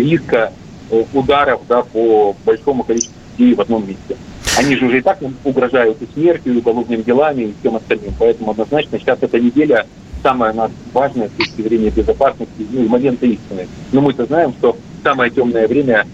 [0.00, 0.52] риска
[0.90, 4.16] э, ударов да, по большому количеству людей в одном месте.
[4.56, 8.14] Они же уже и так угрожают и смертью, и уголовными делами, и всем остальным.
[8.18, 9.86] Поэтому однозначно сейчас эта неделя
[10.22, 13.66] самая нас важная с точки зрения безопасности, ну и момента истины.
[13.92, 16.06] Но мы-то знаем, что самое темное время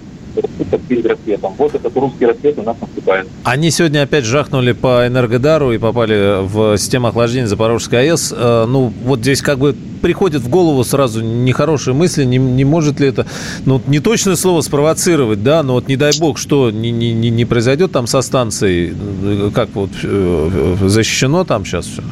[0.89, 1.55] перед рассветом.
[1.57, 3.27] Вот этот русский рассвет у нас наступает.
[3.45, 8.35] Они сегодня опять жахнули по Энергодару и попали в систему охлаждения Запорожской АЭС.
[8.37, 13.01] Э, ну, вот здесь как бы приходит в голову сразу нехорошие мысли, не, не может
[13.01, 13.27] ли это,
[13.67, 17.45] ну, не точное слово спровоцировать, да, но вот не дай бог, что не, не, не
[17.45, 22.03] произойдет там со станцией, э, как вот э, защищено там сейчас все?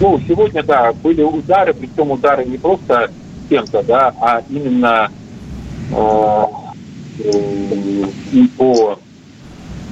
[0.00, 3.10] Ну, сегодня, да, были удары, причем удары не просто
[3.48, 5.08] кем-то, да, а именно
[5.90, 6.42] э,
[7.18, 8.98] и по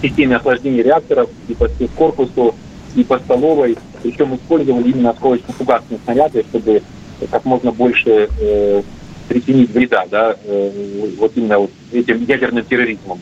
[0.02, 2.54] системе охлаждения реакторов, и по корпусу,
[2.94, 3.76] и по столовой.
[4.02, 6.82] Причем использовали именно осколочно-фугасные снаряды, чтобы
[7.30, 8.82] как можно больше э,
[9.28, 13.20] причинить вреда, да, э, вот именно вот этим ядерным терроризмом.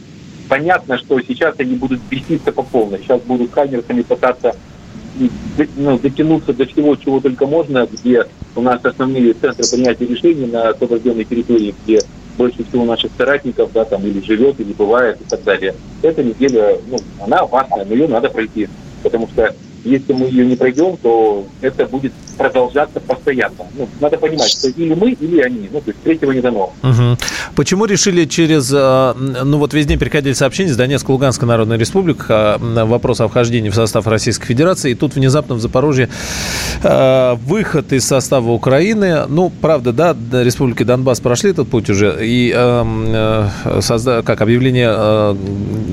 [0.49, 3.01] Понятно, что сейчас они будут беситься по полной.
[3.01, 4.55] Сейчас будут камерами пытаться
[5.77, 10.69] ну, дотянуться до всего, чего только можно, где у нас основные центры принятия решений на
[10.69, 12.01] освобожденной территории, где
[12.39, 15.75] больше всего наших соратников, да, там, или живет, или бывает, и так далее.
[16.01, 18.69] Эта неделя, ну, она опасная, но ее надо пройти,
[19.03, 23.67] потому что если мы ее не пройдем, то это будет продолжаться постоянно.
[23.77, 25.69] Ну, надо понимать, что или мы, или они.
[25.71, 26.73] Ну, то есть третьего не дано.
[26.83, 27.19] Угу.
[27.57, 28.73] Почему решили через...
[28.73, 33.29] А, ну, вот весь день приходили сообщения с Донецкой Луганской Народной Республики а, вопрос о
[33.29, 36.09] вхождении в состав Российской Федерации, и тут внезапно в Запорожье
[36.83, 39.27] а, выход из состава Украины.
[39.29, 42.53] Ну, правда, да, республики Донбасс прошли этот путь уже, и
[43.81, 44.23] созда...
[44.23, 45.35] как объявление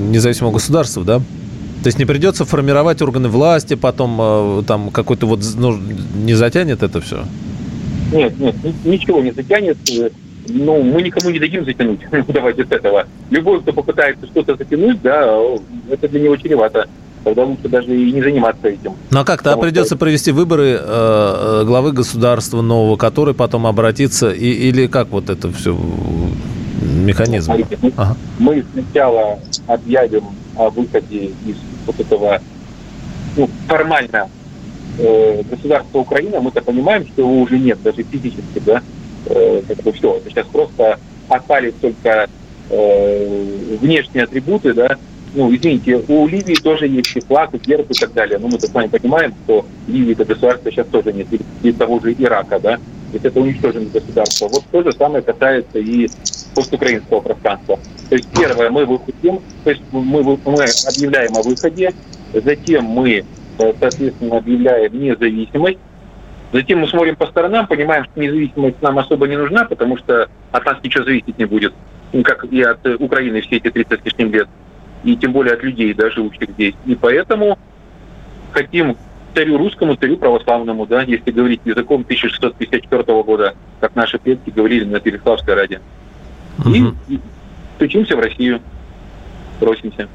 [0.09, 1.21] независимого государства, да,
[1.85, 5.77] то есть не придется формировать органы власти, потом э, там какой-то вот, ну,
[6.15, 7.25] не затянет это все?
[8.11, 9.77] Нет, нет, ничего не затянет.
[10.47, 11.99] Ну, мы никому не дадим затянуть.
[12.27, 13.05] Давайте с этого.
[13.29, 15.39] Любой, кто попытается что-то затянуть, да,
[15.87, 16.89] это для него чревато.
[17.23, 18.93] Тогда лучше даже и не заниматься этим.
[19.11, 19.97] Ну а как-то а придется что...
[19.97, 25.51] провести выборы э, э, главы государства нового, который потом обратится, и, или как вот это
[25.51, 25.77] все
[26.85, 27.45] механизм?
[27.45, 28.17] Смотрите, мы, ага.
[28.39, 30.23] мы сначала объявим
[30.55, 32.41] о выходе из вот этого
[33.35, 34.29] ну, формально
[34.97, 38.81] э, государства Украина, мы-то понимаем, что его уже нет, даже физически, да,
[39.27, 42.29] э, как бы все, это сейчас просто остались только
[42.69, 44.97] э, внешние атрибуты, да,
[45.33, 48.67] ну, извините, у Ливии тоже есть и флаг, и герб и так далее, но мы-то
[48.67, 51.27] с вами понимаем, что Ливии это государство сейчас тоже нет,
[51.61, 52.79] и, того же Ирака, да,
[53.13, 54.47] есть это уничтоженное государство.
[54.47, 56.07] Вот то же самое касается и
[56.53, 57.79] постукраинского пространства.
[58.09, 61.93] То есть первое, мы выходим, то есть мы, мы объявляем о выходе,
[62.33, 63.25] затем мы,
[63.57, 65.79] э, соответственно, объявляем независимость,
[66.53, 70.65] затем мы смотрим по сторонам, понимаем, что независимость нам особо не нужна, потому что от
[70.65, 71.73] нас ничего зависеть не будет,
[72.13, 74.47] ну, как и от Украины все эти 30 с лишним лет,
[75.03, 76.75] и тем более от людей, да, живущих здесь.
[76.85, 77.57] И поэтому
[78.51, 78.97] хотим
[79.35, 84.99] царю русскому, царю православному, да, если говорить языком 1654 года, как наши предки говорили на
[84.99, 85.81] Переславской Раде.
[86.65, 87.19] И, и
[87.75, 88.61] стучимся в Россию,
[89.59, 90.07] просимся.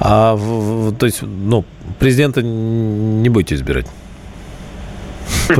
[0.00, 0.36] А,
[0.98, 1.64] то есть, ну,
[1.98, 3.86] президента не будете избирать?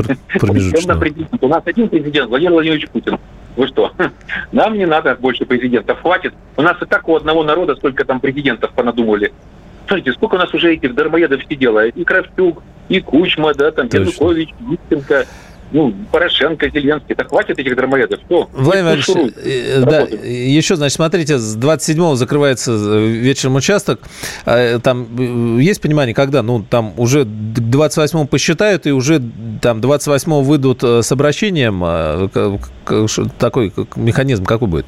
[1.41, 3.17] У нас один президент, Владимир Владимирович Путин.
[3.55, 3.91] Вы что?
[4.51, 6.33] Нам не надо больше президентов, хватит.
[6.57, 9.31] У нас и так у одного народа столько там президентов понадумали.
[9.89, 11.87] Смотрите, сколько у нас уже этих дармоедов сидело.
[11.87, 15.25] И Кравчук, и Кучма, да, там, Янукович, Ющенко,
[15.71, 18.19] ну, Порошенко, Зеленский, так хватит этих дармоедов.
[18.27, 18.47] Что?
[18.53, 19.07] Владимир Ильич,
[19.43, 23.99] э, да, еще, значит, смотрите, с 27-го закрывается э, вечером участок.
[24.45, 26.43] А, там э, есть понимание, когда?
[26.43, 29.23] Ну, там уже к 28-му посчитают, и уже
[29.59, 32.29] там 28-го выйдут с обращением.
[33.39, 34.85] Такой механизм какой будет?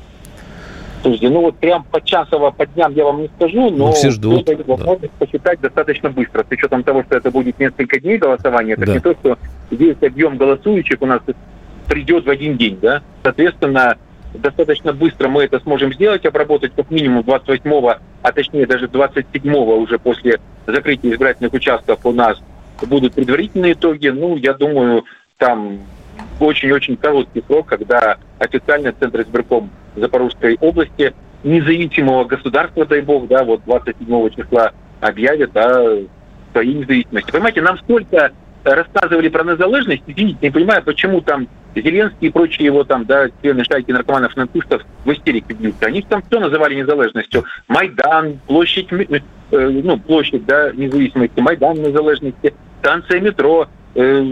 [1.02, 4.12] Слушайте, ну вот прям по часово, по дням я вам не скажу, но ну, все
[4.12, 5.26] ждут, это возможность да.
[5.26, 6.44] посчитать достаточно быстро.
[6.48, 8.94] С учетом того, что это будет несколько дней голосования, это да.
[8.94, 9.38] не то, что
[9.72, 11.22] весь объем голосующих у нас
[11.88, 13.02] придет в один день, да.
[13.24, 13.98] Соответственно,
[14.36, 19.98] достаточно быстро мы это сможем сделать, обработать как минимум 28-го, а точнее даже 27-го уже
[19.98, 22.38] после закрытия избирательных участков у нас
[22.82, 24.08] будут предварительные итоги.
[24.08, 25.06] Ну, я думаю,
[25.38, 25.80] там
[26.46, 33.62] очень-очень короткий срок, когда официально Центр избирком Запорожской области независимого государства, дай бог, да, вот
[33.66, 36.04] 27 числа объявит о
[36.52, 37.32] своей независимости.
[37.32, 38.32] Понимаете, нам столько
[38.64, 43.64] рассказывали про незалежность, извините, не понимаю, почему там Зеленский и прочие его там, да, члены
[43.64, 45.86] шайки наркоманов нацистов в истерике бьются.
[45.86, 47.46] Они там все называли незалежностью.
[47.68, 49.20] Майдан, площадь, э,
[49.52, 54.26] ну, площадь, да, независимости, Майдан незалежности, станция метро, э,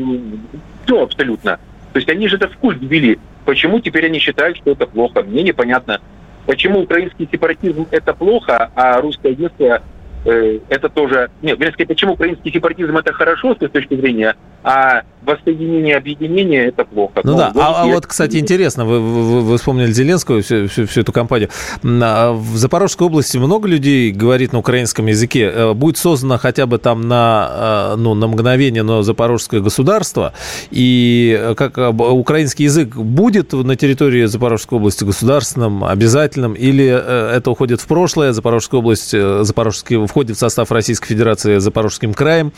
[0.86, 1.60] все абсолютно.
[1.94, 3.20] То есть они же это в культ ввели.
[3.46, 5.24] Почему теперь они считают, что это плохо?
[5.24, 6.02] Мне непонятно.
[6.46, 9.82] Почему украинский сепаратизм это плохо, а русское единство
[10.26, 11.30] это тоже...
[11.42, 17.22] Нет, вернее почему украинский сепаратизм это хорошо с точки зрения, а воссоединение, объединение это плохо.
[17.24, 20.88] Ну, ну да, а, а вот, кстати, интересно, вы, вы, вы вспомнили Зеленского, всю, всю,
[20.88, 21.50] всю эту компанию.
[21.84, 25.52] А в Запорожской области много людей говорит на украинском языке.
[25.54, 30.34] Э, будет создано хотя бы там на, э, ну, на мгновение, но запорожское государство,
[30.72, 37.88] и как украинский язык будет на территории Запорожской области государственным, обязательным, или это уходит в
[37.88, 42.52] прошлое, Запорожская область, Запорожский входит в состав Российской Федерации Запорожским краем,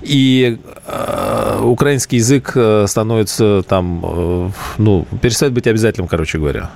[0.00, 6.70] и э, украинский язык э, становится там, э, ну, перестает быть обязательным, короче говоря,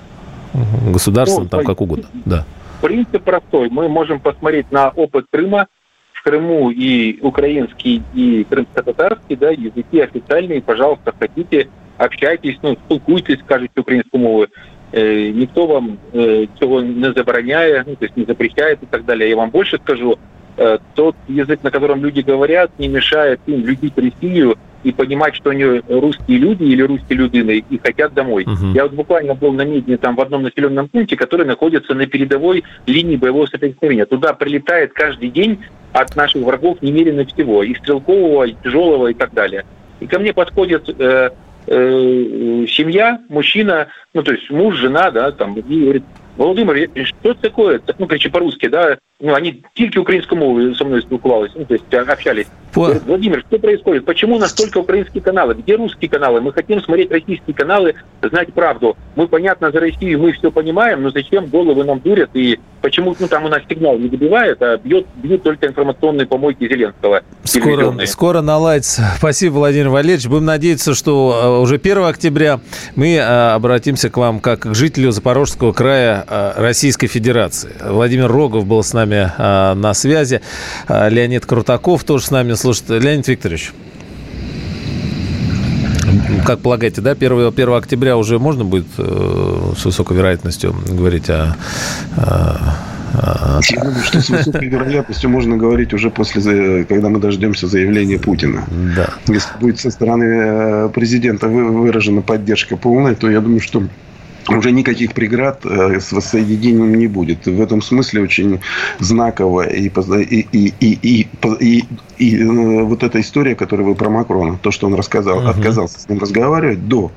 [0.87, 2.45] государством, ну, там как угодно, да.
[2.83, 3.69] Принцип простой.
[3.71, 5.67] Мы можем посмотреть на опыт Крыма,
[6.13, 13.81] в Крыму и украинский, и крымско-татарский, да, языки официальные, пожалуйста, хотите, общайтесь, ну, спілкуйтесь, скажите
[13.81, 14.47] украинскую мову.
[14.93, 19.29] Э, никто вам э, цього не забороняє, ну, то есть не запрещает и так далее.
[19.29, 20.19] Я вам больше скажу,
[20.59, 25.51] э, тот язык, на котором люди говорят, не мешает им любить Россию и понимать, что
[25.51, 28.45] они русские люди или русские людины и хотят домой.
[28.45, 28.75] Uh-huh.
[28.75, 32.65] Я вот буквально был на Медне там в одном населенном пункте, который находится на передовой
[32.87, 34.07] линии боевого соприкосновения.
[34.07, 35.59] Туда прилетает каждый день
[35.93, 39.65] от наших врагов немерено всего, и стрелкового, и тяжелого, и так далее.
[40.01, 41.31] И ко мне подходят э,
[41.67, 46.05] э, семья, мужчина, ну, то есть муж, жена, да, там, и говорит,
[46.38, 47.82] Володимир, что это такое?
[47.98, 52.10] Ну, короче, по-русски, да, ну, они тільки українською мовою со мной спілкувалися, ну, то есть
[52.10, 52.48] общались.
[52.74, 52.82] По...
[52.82, 54.06] Говорит, Владимир, что происходит?
[54.06, 55.54] Почему настолько украинские каналы?
[55.54, 56.42] Где русские каналы?
[56.42, 58.98] Мы хотим смотреть российские каналы, знать правду.
[59.16, 62.32] Мы, понятно, за Россию, мы все понимаем, но зачем головы нам дурят?
[62.34, 66.68] И почему ну, там у нас сигнал не добивает, а бьет, бьют только информационные помойки
[66.68, 67.22] Зеленского.
[67.46, 69.14] Скоро, скоро наладится.
[69.18, 70.28] Спасибо, Владимир Валерьевич.
[70.28, 72.60] Будем надеяться, что э, уже 1 октября
[72.98, 77.71] мы э, обратимся к вам как к жителю Запорожского края э, Российской Федерации.
[77.85, 80.41] Владимир Рогов был с нами на связи.
[80.89, 83.03] Леонид Крутаков тоже с нами слушает.
[83.03, 83.73] Леонид Викторович.
[86.45, 91.57] Как полагаете, да, 1, 1 октября уже можно будет э, с высокой вероятностью говорить о,
[92.17, 92.77] о
[93.69, 98.65] я думаю, что с высокой вероятностью можно говорить уже после, когда мы дождемся заявления Путина.
[98.97, 99.11] Да.
[99.27, 103.83] Если будет со стороны э, президента выражена поддержка полная, то я думаю, что
[104.57, 107.47] уже никаких преград э, с воссоединением не будет.
[107.47, 108.61] В этом смысле очень
[108.99, 111.29] знаково и, и, и, и,
[111.61, 111.85] и,
[112.19, 115.49] и, э, вот эта история, которую вы про Макрона, то, что он рассказал, угу.
[115.49, 117.11] отказался с ним разговаривать до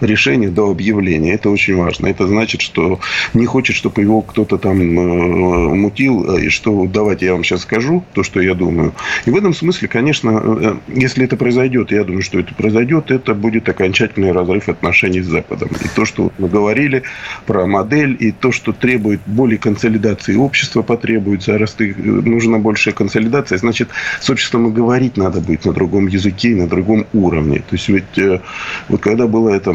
[0.00, 1.32] решение до объявления.
[1.34, 2.06] Это очень важно.
[2.06, 3.00] Это значит, что
[3.34, 6.36] не хочет, чтобы его кто-то там э, мутил.
[6.36, 8.92] И что давайте я вам сейчас скажу то, что я думаю.
[9.26, 13.34] И в этом смысле, конечно, э, если это произойдет, я думаю, что это произойдет, это
[13.34, 15.70] будет окончательный разрыв отношений с Западом.
[15.84, 17.02] И то, что мы говорили
[17.46, 23.58] про модель, и то, что требует более консолидации общества, потребуется, раз ты, нужна большая консолидация,
[23.58, 23.88] значит,
[24.20, 27.58] с обществом и говорить надо будет на другом языке, на другом уровне.
[27.58, 28.40] То есть, ведь э,
[28.88, 29.72] вот когда было это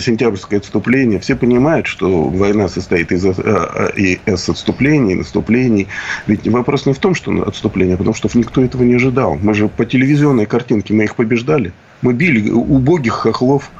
[0.00, 5.88] сентябрьское отступление, все понимают, что война состоит из, э, из отступлений, наступлений.
[6.26, 9.38] Ведь вопрос не в том, что отступление, а потому что никто этого не ожидал.
[9.40, 11.72] Мы же по телевизионной картинке мы их побеждали.
[12.02, 13.70] Мы били убогих хохлов,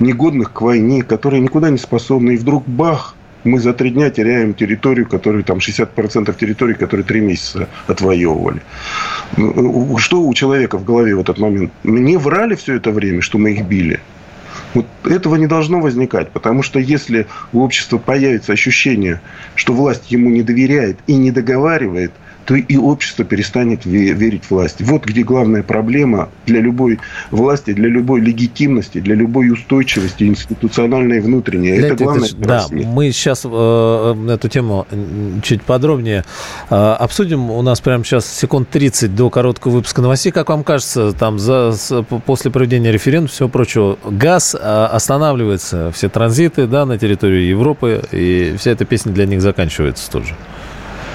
[0.00, 2.32] негодных к войне, которые никуда не способны.
[2.32, 7.20] И вдруг бах, мы за три дня теряем территорию, которую там 60% территории, которые три
[7.20, 8.60] месяца отвоевывали.
[9.96, 11.72] Что у человека в голове в этот момент?
[11.82, 14.00] Мне врали все это время, что мы их били.
[14.74, 19.20] Вот этого не должно возникать, потому что если у общества появится ощущение,
[19.54, 22.12] что власть ему не доверяет и не договаривает–
[22.50, 24.82] то и общество перестанет верить власти.
[24.82, 26.98] Вот где главная проблема для любой
[27.30, 31.78] власти, для любой легитимности, для любой устойчивости институциональной и внутренней.
[31.78, 32.28] Для Это главное.
[32.38, 34.84] Да, мы сейчас э, эту тему
[35.44, 36.24] чуть подробнее
[36.70, 37.52] э, обсудим.
[37.52, 40.32] У нас прямо сейчас секунд 30 до короткого выпуска новостей.
[40.32, 41.72] Как вам кажется, там за,
[42.26, 48.56] после проведения референдума, всего прочего, газ э, останавливается, все транзиты да, на территории Европы, и
[48.58, 50.34] вся эта песня для них заканчивается тоже.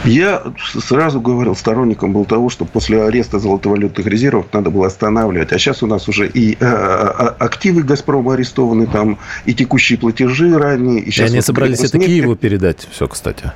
[0.05, 0.43] Я
[0.79, 5.51] сразу говорил, сторонником был того, что после ареста золотовалютных резервов надо было останавливать.
[5.51, 9.97] А сейчас у нас уже и а, а, а, активы «Газпрома» арестованы, там и текущие
[9.97, 11.01] платежи ранее.
[11.01, 13.51] И, сейчас и они вот собрались это Киеву передать все, кстати.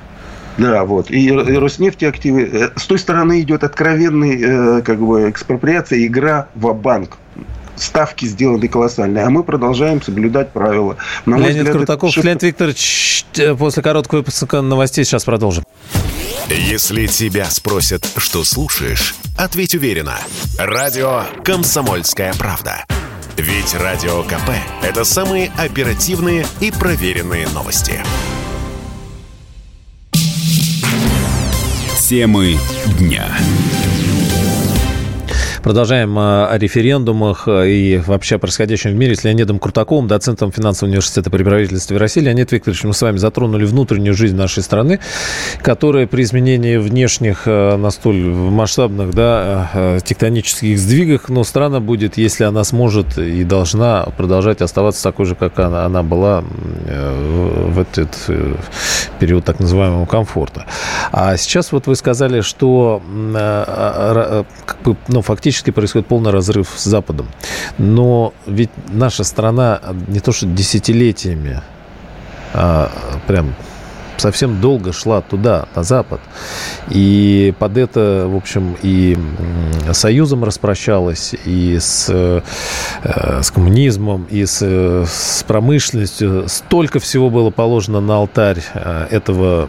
[0.58, 1.10] Да, вот.
[1.10, 2.42] И, и Роснефти активы.
[2.52, 7.16] Э, с той стороны идет откровенный, э, как бы, экспроприация, игра в банк
[7.76, 10.96] ставки сделаны колоссальные, а мы продолжаем соблюдать правила.
[11.26, 12.26] На Леонид взгляд, Крутаков, это...
[12.26, 13.26] Леонид Викторович,
[13.58, 15.64] после короткого выпуска новостей сейчас продолжим.
[16.48, 20.18] Если тебя спросят, что слушаешь, ответь уверенно.
[20.58, 22.84] Радио «Комсомольская правда».
[23.36, 24.50] Ведь Радио КП–
[24.82, 28.00] это самые оперативные и проверенные новости.
[32.10, 32.58] Темы
[32.98, 33.28] дня.
[35.62, 40.50] Продолжаем э, о референдумах э, и вообще о происходящем в мире с Леонидом Крутаковым, доцентом
[40.52, 42.20] финансового университета при правительстве России.
[42.20, 45.00] Леонид Викторович, мы с вами затронули внутреннюю жизнь нашей страны,
[45.60, 47.90] которая при изменении внешних э, на
[48.50, 55.26] масштабных да, тектонических сдвигах, но странно будет, если она сможет и должна продолжать оставаться такой
[55.26, 58.16] же, как она, она была в этот
[59.20, 60.64] период так называемого комфорта.
[61.12, 63.00] А сейчас вот вы сказали, что
[64.66, 67.28] как бы, ну, фактически происходит полный разрыв с Западом.
[67.78, 71.60] Но ведь наша страна не то что десятилетиями,
[72.54, 72.90] а
[73.26, 73.54] прям
[74.20, 76.20] совсем долго шла туда, на Запад.
[76.88, 79.16] И под это, в общем, и
[79.92, 82.40] Союзом распрощалась, и с, э,
[83.42, 86.44] с коммунизмом, и с, с промышленностью.
[86.48, 89.68] Столько всего было положено на алтарь э, этого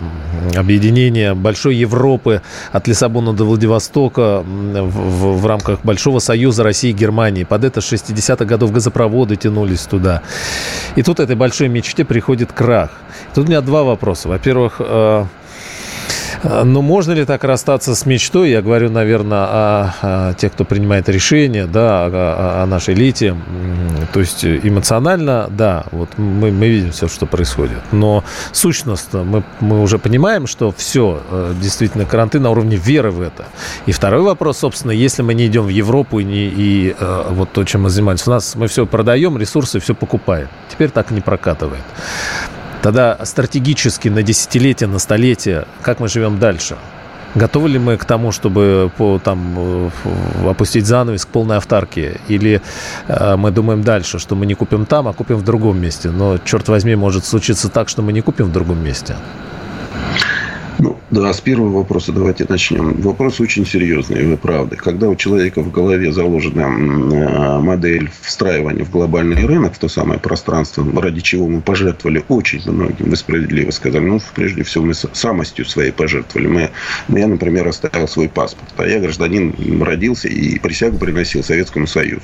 [0.56, 2.42] объединения большой Европы
[2.72, 7.44] от Лиссабона до Владивостока в, в, в рамках Большого Союза России и Германии.
[7.44, 10.22] Под это 60-х годов газопроводы тянулись туда.
[10.96, 12.92] И тут этой большой мечте приходит крах.
[13.34, 14.30] Тут у меня два вопроса.
[14.42, 15.26] Во-первых, э,
[16.44, 18.50] но ну, можно ли так расстаться с мечтой?
[18.50, 23.36] Я говорю, наверное, о, о тех, кто принимает решения, да, о, о нашей элите.
[24.12, 27.78] То есть эмоционально, да, вот мы, мы видим все, что происходит.
[27.92, 33.22] Но сущность, мы, мы уже понимаем, что все, э, действительно, карантин на уровне веры в
[33.22, 33.46] это.
[33.86, 37.52] И второй вопрос, собственно, если мы не идем в Европу и, не, и э, вот
[37.52, 40.48] то, чем мы занимаемся, у нас мы все продаем, ресурсы все покупаем.
[40.70, 41.84] Теперь так не прокатывает.
[42.82, 46.78] Тогда стратегически на десятилетия, на столетия, как мы живем дальше?
[47.36, 52.20] Готовы ли мы к тому, чтобы по, там, э, опустить занавес к полной автарке?
[52.28, 52.62] Или
[53.08, 56.10] э, мы думаем дальше, что мы не купим там, а купим в другом месте?
[56.10, 59.16] Но, черт возьми, может случиться так, что мы не купим в другом месте.
[60.80, 62.94] Ну, да, с первого вопроса давайте начнем.
[63.02, 64.76] Вопрос очень серьезный, вы правы.
[64.78, 70.20] Когда у человека в голове заложена э, модель встраивания в глобальный рынок, в то самое
[70.20, 75.66] пространство, ради чего мы пожертвовали очень многим, вы справедливо сказали, ну, прежде всего, мы самостью
[75.66, 76.48] своей пожертвовали.
[76.48, 79.54] Мы, я, например, оставил свой паспорт, а я гражданин
[79.84, 82.24] родился и присягу приносил Советскому Союзу.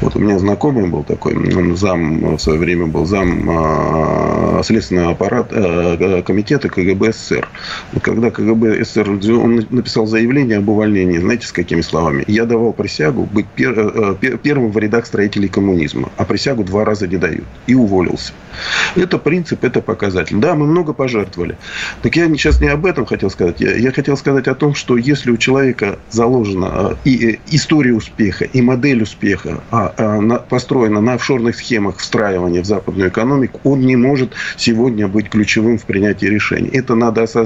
[0.00, 5.12] Вот у меня знакомый был такой, он зам, в свое время был зам э, Следственного
[5.12, 7.48] аппарата, э, комитета КГБ СССР.
[8.02, 12.24] Когда КГБ СССР он написал заявление об увольнении, знаете, с какими словами?
[12.26, 13.74] Я давал присягу быть пер,
[14.22, 17.44] э, первым в рядах строителей коммунизма, а присягу два раза не дают.
[17.66, 18.32] И уволился.
[18.94, 20.36] Это принцип, это показатель.
[20.36, 21.56] Да, мы много пожертвовали.
[22.02, 23.60] Так я сейчас не об этом хотел сказать.
[23.60, 28.62] Я, я хотел сказать о том, что если у человека заложена и история успеха, и
[28.62, 33.96] модель успеха а, а, на, построена на офшорных схемах встраивания в западную экономику, он не
[33.96, 36.70] может сегодня быть ключевым в принятии решений.
[36.72, 37.45] Это надо осознать.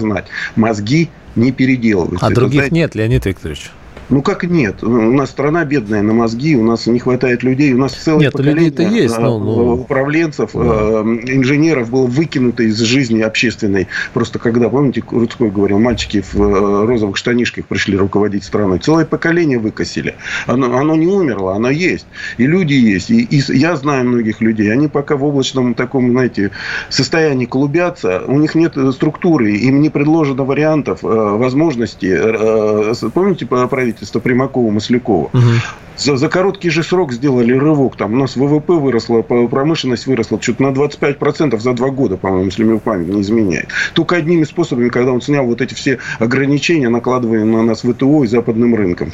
[0.57, 2.27] Мозги не переделываются.
[2.27, 2.75] А других знаете...
[2.75, 3.71] нет, Леонид Викторович?
[4.11, 4.83] Ну как нет?
[4.83, 8.33] У нас страна бедная на мозги, у нас не хватает людей, у нас целое нет,
[8.33, 9.75] поколение есть, но, но...
[9.75, 10.61] управленцев, да.
[10.61, 13.87] Э, инженеров было выкинуто из жизни общественной.
[14.13, 18.81] Просто когда, помните, Рудской говорил, мальчики в э, розовых штанишках пришли руководить страной.
[18.81, 20.17] Целое поколение выкосили.
[20.47, 22.07] Оно, оно не умерло, оно есть.
[22.37, 23.11] И люди есть.
[23.11, 24.73] И, и я знаю многих людей.
[24.73, 26.51] Они пока в облачном таком, знаете,
[26.89, 28.25] состоянии клубятся.
[28.27, 32.11] У них нет структуры, им не предложено вариантов, э, возможностей.
[33.11, 34.00] Помните правительство?
[34.01, 35.31] Правительства Примакова-Маслякова.
[35.33, 35.61] Угу
[36.01, 37.97] за, за короткий же срок сделали рывок.
[37.97, 42.65] Там у нас ВВП выросла, промышленность выросла что-то на 25% за два года, по-моему, если
[42.65, 43.69] мне память не изменяет.
[43.95, 48.27] Только одними способами, когда он снял вот эти все ограничения, накладывая на нас ВТО и
[48.27, 49.13] западным рынком.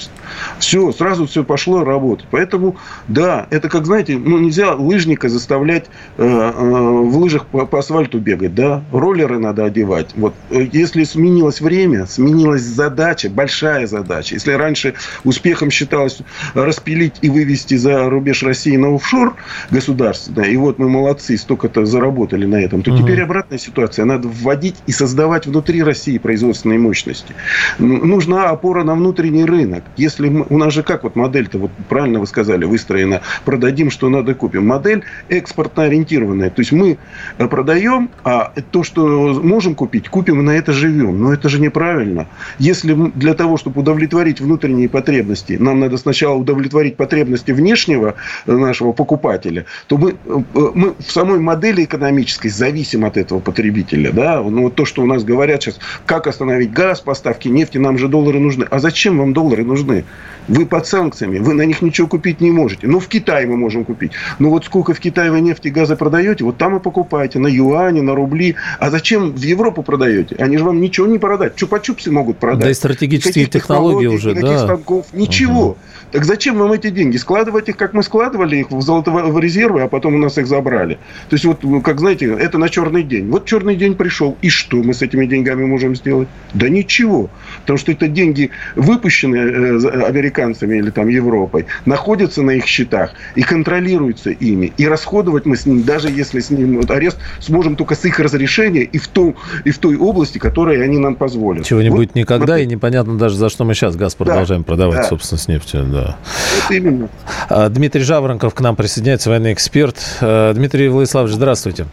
[0.59, 2.27] Все, сразу все пошло работать.
[2.31, 2.77] Поэтому,
[3.09, 5.87] да, это как, знаете, ну, нельзя лыжника заставлять
[6.19, 10.11] э, э, в лыжах по, по асфальту бегать, да, роллеры надо одевать.
[10.15, 14.35] Вот, э, если сменилось время, сменилась задача, большая задача.
[14.35, 14.76] Если раньше
[15.25, 16.19] успехом считалось
[16.55, 19.37] распилить и вывести за рубеж России на офшор
[19.71, 23.03] государственное, и вот мы молодцы, столько-то заработали на этом, то угу.
[23.03, 24.05] теперь обратная ситуация.
[24.05, 27.35] Надо вводить и создавать внутри России производственные мощности.
[27.79, 29.85] Нужна опора на внутренний рынок.
[29.97, 34.09] Если мы, у нас же как вот модель-то, вот правильно вы сказали, выстроена, продадим, что
[34.09, 34.67] надо, купим.
[34.67, 36.51] Модель экспортно ориентированная.
[36.51, 36.99] То есть мы
[37.39, 41.21] продаем, а то, что можем купить, купим и на это живем.
[41.21, 42.27] Но это же неправильно.
[42.59, 48.15] Если для того, чтобы удовлетворить внутренние потребности, нам надо сначала удовлетворить потребности внешнего
[48.47, 50.17] нашего покупателя, то мы,
[50.55, 54.13] мы в самой модели экономической зависим от этого потребителя.
[54.13, 54.43] Да?
[54.43, 58.09] Ну, вот то, что у нас говорят сейчас, как остановить газ, поставки нефти, нам же
[58.09, 58.67] доллары нужны.
[58.71, 60.05] А зачем вам доллары нужны?
[60.49, 62.87] Вы под санкциями, вы на них ничего купить не можете.
[62.87, 64.13] Ну, в Китае мы можем купить.
[64.39, 67.39] Ну, вот сколько в Китае вы нефти и газа продаете, вот там и покупаете.
[67.39, 68.55] На юане, на рубли.
[68.79, 70.37] А зачем в Европу продаете?
[70.37, 71.55] Они же вам ничего не продать.
[71.57, 72.61] Чупа-чупсы могут продать.
[72.61, 74.46] Да и стратегические технологии уже, да.
[74.59, 75.69] Станков, ничего.
[75.69, 75.79] Угу.
[76.13, 77.17] Так зачем вам эти деньги?
[77.17, 80.95] Складывать их, как мы складывали их в золотые резервы, а потом у нас их забрали.
[81.29, 83.29] То есть, вот, как знаете, это на черный день.
[83.29, 84.37] Вот черный день пришел.
[84.41, 86.29] И что мы с этими деньгами можем сделать?
[86.55, 87.29] Да ничего.
[87.67, 93.43] Потому что это деньги, выпущенные э, американцами или там Европой, находятся на их счетах и
[93.43, 94.73] контролируются ими.
[94.77, 98.83] И расходовать мы с ним, даже если с ним арест, сможем только с их разрешения
[98.83, 101.67] и в, том, и в той области, которой они нам позволят.
[101.67, 102.65] Чего не вот, будет никогда, смотри.
[102.65, 105.05] и непонятно даже, за что мы сейчас газ продолжаем да, продавать, да.
[105.05, 106.17] собственно, с нефтью да.
[106.57, 107.09] Вот именно.
[107.49, 109.97] А, Дмитрий Жаворонков к нам присоединяется, военный эксперт.
[110.21, 111.87] А, Дмитрий Владиславович, здравствуйте.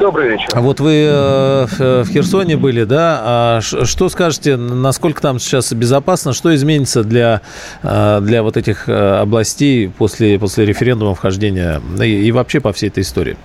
[0.00, 0.48] Добрый вечер.
[0.52, 3.20] А вот вы э, в Херсоне были, да?
[3.22, 6.32] А что скажете, насколько там сейчас безопасно?
[6.32, 7.42] Что изменится для,
[7.82, 12.88] э, для вот этих э, областей после, после референдума вхождения и, и вообще по всей
[12.88, 13.36] этой истории?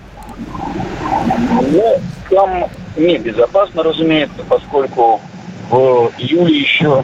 [1.72, 2.66] Ну, там
[2.98, 5.22] небезопасно, разумеется, поскольку
[5.70, 7.04] в июле еще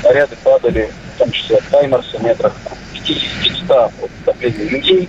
[0.00, 2.52] снаряды падали в том числе от Таймерса, метрах
[2.94, 3.92] 50-100
[4.26, 5.08] от людей.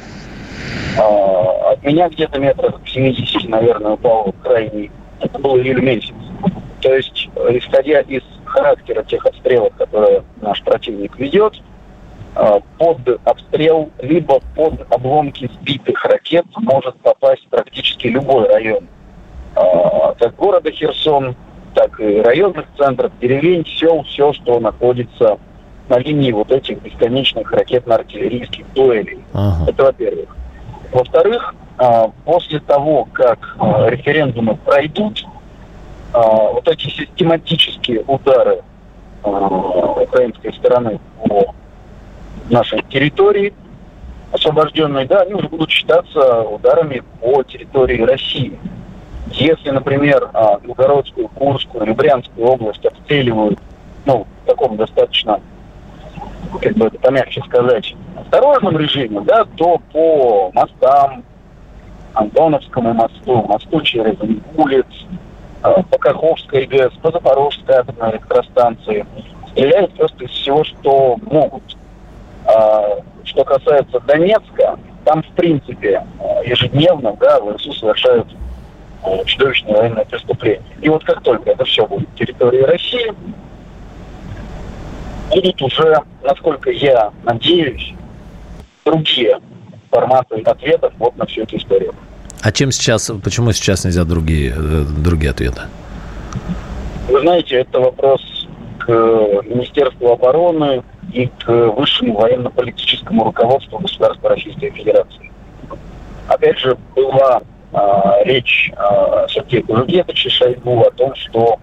[0.97, 4.91] А, от меня где-то метрах 70, наверное, упал крайний.
[5.19, 6.13] Это был июль месяц.
[6.81, 11.61] То есть, исходя из характера тех обстрелов, которые наш противник ведет,
[12.35, 18.87] а, под обстрел, либо под обломки сбитых ракет может попасть практически любой район.
[19.55, 21.35] А, как города Херсон,
[21.73, 25.37] так и районных центров, деревень, сел, все, что находится
[25.89, 29.23] на линии вот этих бесконечных ракетно-артиллерийских дуэлей.
[29.33, 29.69] Ага.
[29.69, 30.35] Это во-первых.
[30.93, 35.25] Во-вторых, а, после того, как а, референдумы пройдут,
[36.13, 38.61] а, вот эти систематические удары
[39.23, 41.55] украинской стороны по
[42.49, 43.53] нашей территории,
[44.33, 48.59] освобожденной, да, они уже будут считаться ударами по территории России.
[49.31, 50.29] Если, например,
[50.61, 53.57] Белгородскую, Курскую или Брянскую область обстреливают
[54.05, 55.39] ну, в таком достаточно
[56.61, 61.23] как бы это помягче сказать, осторожном режиме, да, то по мостам,
[62.13, 64.15] Антоновскому мосту, мосту через
[64.55, 64.85] улиц,
[65.63, 69.05] э, по Каховской ГЭС, по Запорожской атомной электростанции,
[69.51, 71.63] стреляют просто из всего, что могут.
[72.45, 78.27] А, что касается Донецка, там, в принципе, э, ежедневно, да, ВСУ совершают
[79.05, 80.63] э, чудовищные военные преступления.
[80.81, 83.13] И вот как только это все будет территории России,
[85.29, 87.93] будут уже, насколько я надеюсь,
[88.85, 89.39] другие
[89.91, 91.93] форматы ответов вот на всю эту историю.
[92.41, 95.61] А чем сейчас, почему сейчас нельзя другие, э, другие ответы?
[97.09, 98.21] Вы знаете, это вопрос
[98.79, 98.89] к
[99.45, 105.31] Министерству обороны и к высшему военно-политическому руководству государства Российской Федерации.
[106.27, 111.59] Опять же, была а, речь а, Сергея Кужугетовича Шойгу о том, что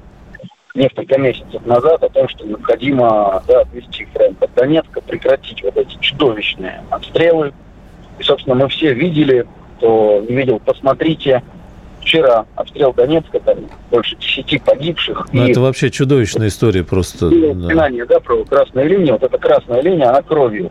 [0.75, 5.97] несколько месяцев назад о том, что необходимо да, отвести фронт от Донецка, прекратить вот эти
[6.01, 7.53] чудовищные обстрелы.
[8.19, 9.47] И, собственно, мы все видели,
[9.79, 11.43] кто не видел, посмотрите,
[12.01, 13.59] вчера обстрел Донецка, там
[13.91, 15.29] больше десяти погибших.
[15.33, 17.31] Ну, это вообще чудовищная история просто.
[17.31, 17.69] Да.
[18.07, 19.15] да, про красную линию.
[19.15, 20.71] Вот эта красная линия, она кровью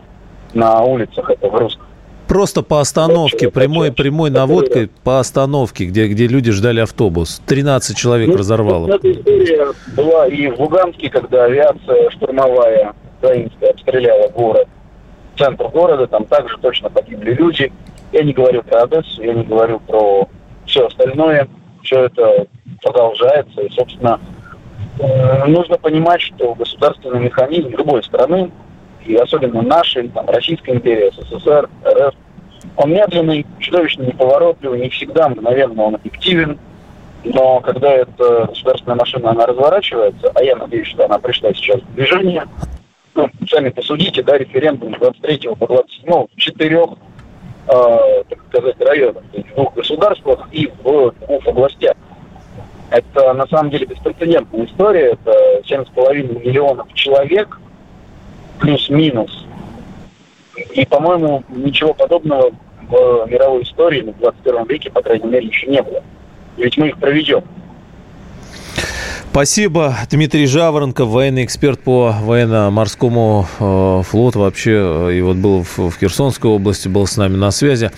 [0.54, 1.89] на улицах этого русского
[2.30, 7.42] просто по остановке, прямой, прямой наводкой по остановке, где, где люди ждали автобус.
[7.46, 8.88] 13 человек ну, разорвало.
[8.94, 9.66] Эта история
[9.96, 14.68] была и в Луганске, когда авиация штурмовая украинская обстреляла город,
[15.36, 17.72] центр города, там также точно погибли люди.
[18.12, 20.28] Я не говорю про Одессу, я не говорю про
[20.66, 21.48] все остальное.
[21.82, 22.46] Все это
[22.80, 23.60] продолжается.
[23.62, 24.20] И, собственно,
[25.00, 28.52] э, нужно понимать, что государственный механизм любой страны
[29.04, 32.14] и особенно нашей, там, Российской империи, СССР, РФ,
[32.76, 36.58] он медленный, чудовищно неповоротливый, не всегда мгновенно он объективен,
[37.24, 41.94] но когда эта государственная машина, она разворачивается, а я надеюсь, что она пришла сейчас в
[41.94, 42.46] движение,
[43.14, 46.90] ну, сами посудите, да, референдум 23 по 27 в четырех,
[47.68, 51.94] э, так сказать, районах, в двух государствах и в двух областях.
[52.90, 55.12] Это на самом деле беспрецедентная история.
[55.12, 57.60] Это 7,5 миллионов человек,
[58.60, 59.46] плюс-минус.
[60.72, 62.52] И, по-моему, ничего подобного
[62.88, 66.02] в мировой истории в 21 веке, по крайней мере, еще не было.
[66.56, 67.42] Ведь мы их проведем.
[69.32, 69.96] Спасибо.
[70.10, 74.72] Дмитрий Жаворонков, военный эксперт по военно-морскому э, флоту вообще.
[74.72, 77.92] Э, и вот был в, в Херсонской области, был с нами на связи.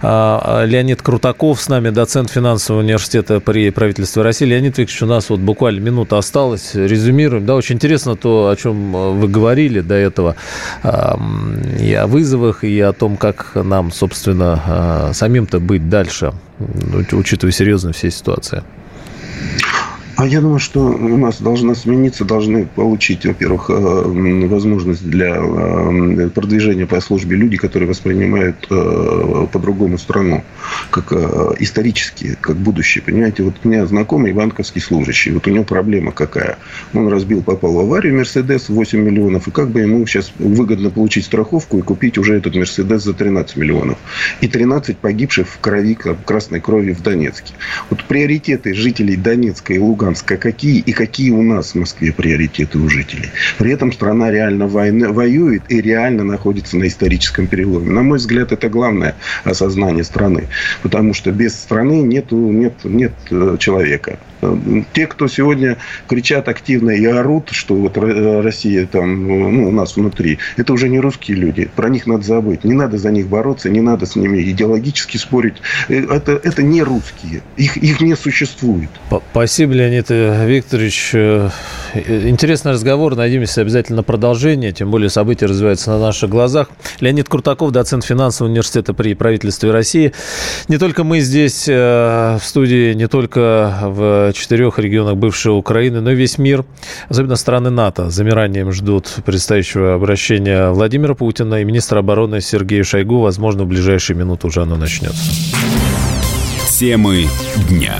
[0.00, 4.46] А Леонид Крутаков с нами, доцент финансового университета при правительстве России.
[4.46, 6.74] Леонид Викторович, у нас вот буквально минута осталась.
[6.74, 7.44] Резюмируем.
[7.44, 10.36] Да, очень интересно то, о чем э, вы говорили до этого.
[10.82, 11.16] Э,
[11.82, 16.32] и о вызовах, и о том, как нам, собственно, э, самим-то быть дальше,
[17.12, 18.62] учитывая серьезно все ситуации.
[20.18, 26.28] А я думаю, что у нас должна смениться, должны получить, во-первых, э, возможность для э,
[26.30, 30.42] продвижения по службе люди, которые воспринимают э, по-другому страну,
[30.90, 31.12] как
[31.60, 33.04] исторически, как будущее.
[33.04, 36.58] Понимаете, вот у меня знакомый банковский служащий, вот у него проблема какая.
[36.94, 41.26] Он разбил, попал в аварию, Мерседес 8 миллионов, и как бы ему сейчас выгодно получить
[41.26, 43.98] страховку и купить уже этот Мерседес за 13 миллионов.
[44.40, 47.52] И 13 погибших в крови, красной крови в Донецке.
[47.88, 52.78] Вот приоритеты жителей Донецка и Луганска Луганска какие и какие у нас в Москве приоритеты
[52.78, 53.28] у жителей.
[53.58, 57.90] При этом страна реально войны, воюет и реально находится на историческом переломе.
[57.90, 60.48] На мой взгляд, это главное осознание страны.
[60.82, 64.18] Потому что без страны нету, нет, нет э, человека.
[64.92, 70.38] Те, кто сегодня кричат активно и орут, что вот Россия там ну, у нас внутри,
[70.56, 71.68] это уже не русские люди.
[71.74, 72.64] Про них надо забыть.
[72.64, 75.56] Не надо за них бороться, не надо с ними идеологически спорить.
[75.88, 77.42] Э, это, это не русские.
[77.56, 78.90] Их, их не существует.
[79.32, 81.10] Спасибо, Леонид Викторович.
[81.14, 81.50] Э,
[81.94, 83.16] интересный разговор.
[83.16, 84.72] Надеемся обязательно продолжение.
[84.72, 86.70] Тем более события развиваются на наших глазах.
[87.00, 90.12] Леонид Крутаков, доцент финансового университета при правительстве России.
[90.68, 96.12] Не только мы здесь э, в студии, не только в четырех регионах бывшей Украины, но
[96.12, 96.64] и весь мир,
[97.08, 103.20] особенно страны НАТО, замиранием ждут предстоящего обращения Владимира Путина и министра обороны Сергея Шойгу.
[103.20, 105.22] Возможно, в ближайшие минуты уже оно начнется.
[106.78, 107.26] Темы
[107.68, 107.96] дня.